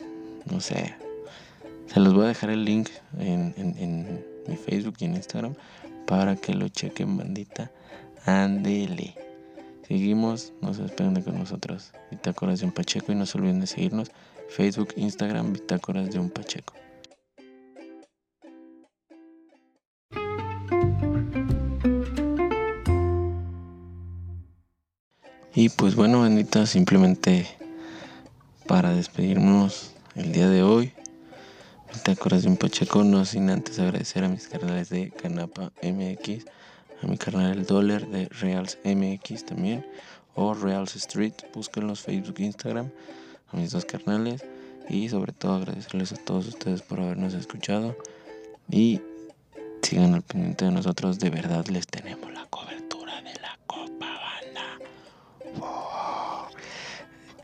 no 0.52 0.60
sé. 0.60 0.96
Se 1.88 2.02
los 2.02 2.14
voy 2.14 2.26
a 2.26 2.28
dejar 2.28 2.50
el 2.50 2.66
link 2.66 2.90
en, 3.18 4.26
mi 4.48 4.58
Facebook 4.58 4.96
y 5.00 5.06
en 5.06 5.16
Instagram 5.16 5.56
para 6.08 6.36
que 6.36 6.54
lo 6.54 6.68
chequen, 6.68 7.16
bandita. 7.16 7.72
Ándele. 8.26 9.16
Seguimos, 9.88 10.52
no 10.60 10.74
despeguen 10.74 11.14
de 11.14 11.24
con 11.24 11.40
nosotros. 11.40 11.94
Bitácoras 12.12 12.60
de 12.60 12.66
un 12.66 12.74
Pacheco 12.74 13.14
y 13.14 13.16
no 13.16 13.26
se 13.26 13.38
olviden 13.38 13.62
de 13.62 13.68
seguirnos. 13.68 14.12
Facebook, 14.50 14.90
Instagram, 14.98 15.54
Bitácoras 15.54 16.12
de 16.12 16.20
un 16.20 16.30
Pacheco. 16.30 16.74
Y 25.64 25.70
pues 25.70 25.96
bueno, 25.96 26.24
bendita, 26.24 26.66
simplemente 26.66 27.48
para 28.68 28.94
despedirnos 28.94 29.92
el 30.14 30.34
día 30.34 30.50
de 30.50 30.62
hoy, 30.62 30.92
Bitácoras 31.94 32.44
de 32.44 32.50
un 32.50 32.58
Pacheco, 32.58 33.06
no 33.06 33.24
sin 33.24 33.50
antes 33.50 33.80
agradecer 33.80 34.26
a 34.26 34.28
mis 34.28 34.50
canales 34.50 34.90
de 34.90 35.12
Canapa 35.12 35.72
MX, 35.82 36.46
a 37.02 37.08
mi 37.08 37.18
canal 37.18 37.58
El 37.58 37.66
Dollar 37.66 38.06
de 38.10 38.28
Reals 38.42 38.78
MX 38.84 39.46
también, 39.46 39.86
o 40.36 40.54
Reals 40.54 40.98
Street, 40.98 41.36
búsquenlos 41.54 42.02
Facebook 42.02 42.36
e 42.40 42.44
Instagram 42.44 42.90
a 43.48 43.56
mis 43.56 43.72
dos 43.72 43.86
carnales 43.86 44.44
y 44.90 45.08
sobre 45.08 45.32
todo 45.32 45.54
agradecerles 45.54 46.12
a 46.12 46.18
todos 46.18 46.46
ustedes 46.46 46.82
por 46.82 47.00
habernos 47.00 47.34
escuchado 47.36 47.96
y 48.70 49.00
sigan 49.82 50.14
al 50.14 50.24
pendiente 50.24 50.66
de 50.66 50.72
nosotros, 50.72 51.20
de 51.20 51.30
verdad 51.30 51.66
les 51.68 51.88
tenemos 51.88 52.34
la 52.34 52.48
cobertura 52.50 52.93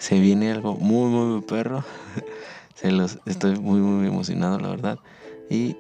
Se 0.09 0.19
viene 0.19 0.51
algo 0.51 0.73
muy 0.73 1.07
muy, 1.07 1.39
perro, 1.41 1.83
se 2.73 2.91
los 2.91 3.19
estoy 3.27 3.59
muy 3.59 3.79
muy 3.79 4.07
emocionado 4.07 4.59
la 4.59 4.69
verdad 4.69 4.97
y 5.51 5.77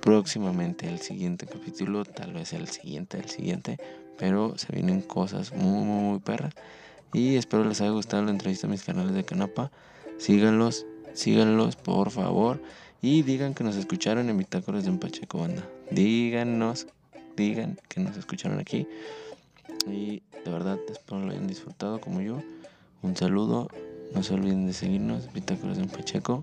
próximamente 0.00 0.88
el 0.88 0.98
siguiente 0.98 1.46
capítulo, 1.46 2.04
tal 2.04 2.32
vez 2.32 2.52
el 2.52 2.66
siguiente, 2.66 3.16
el 3.16 3.28
siguiente, 3.28 3.78
pero 4.18 4.58
se 4.58 4.72
vienen 4.72 5.02
cosas 5.02 5.52
muy 5.52 5.84
muy 5.84 6.02
muy 6.02 6.18
perras 6.18 6.52
y 7.12 7.36
espero 7.36 7.62
les 7.62 7.80
haya 7.80 7.92
gustado 7.92 8.24
la 8.24 8.32
entrevista 8.32 8.66
a 8.66 8.70
mis 8.70 8.82
canales 8.82 9.14
de 9.14 9.24
Canapa. 9.24 9.70
Síganlos, 10.18 10.84
síganlos 11.12 11.76
por 11.76 12.10
favor. 12.10 12.60
Y 13.02 13.22
digan 13.22 13.54
que 13.54 13.62
nos 13.62 13.76
escucharon 13.76 14.28
en 14.30 14.36
Bitácoras 14.36 14.82
de 14.82 14.90
un 14.90 14.98
Pacheco 14.98 15.38
Banda. 15.38 15.62
Díganos, 15.92 16.88
digan 17.36 17.78
que 17.88 18.00
nos 18.00 18.16
escucharon 18.16 18.58
aquí. 18.58 18.88
Y 19.86 20.24
de 20.44 20.50
verdad 20.50 20.80
espero 20.90 21.20
lo 21.20 21.30
hayan 21.30 21.46
disfrutado 21.46 22.00
como 22.00 22.20
yo. 22.20 22.42
Un 23.04 23.14
saludo. 23.14 23.68
No 24.14 24.22
se 24.22 24.32
olviden 24.32 24.66
de 24.66 24.72
seguirnos, 24.72 25.30
Bitácoras 25.34 25.76
de 25.76 25.82
un 25.82 25.90
Pacheco. 25.90 26.42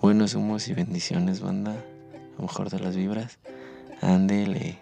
Buenos 0.00 0.34
humos 0.34 0.66
y 0.68 0.72
bendiciones, 0.72 1.42
banda. 1.42 1.72
A 1.72 2.36
lo 2.38 2.44
mejor 2.44 2.70
de 2.70 2.80
las 2.80 2.96
vibras. 2.96 3.38
Ándele. 4.00 4.81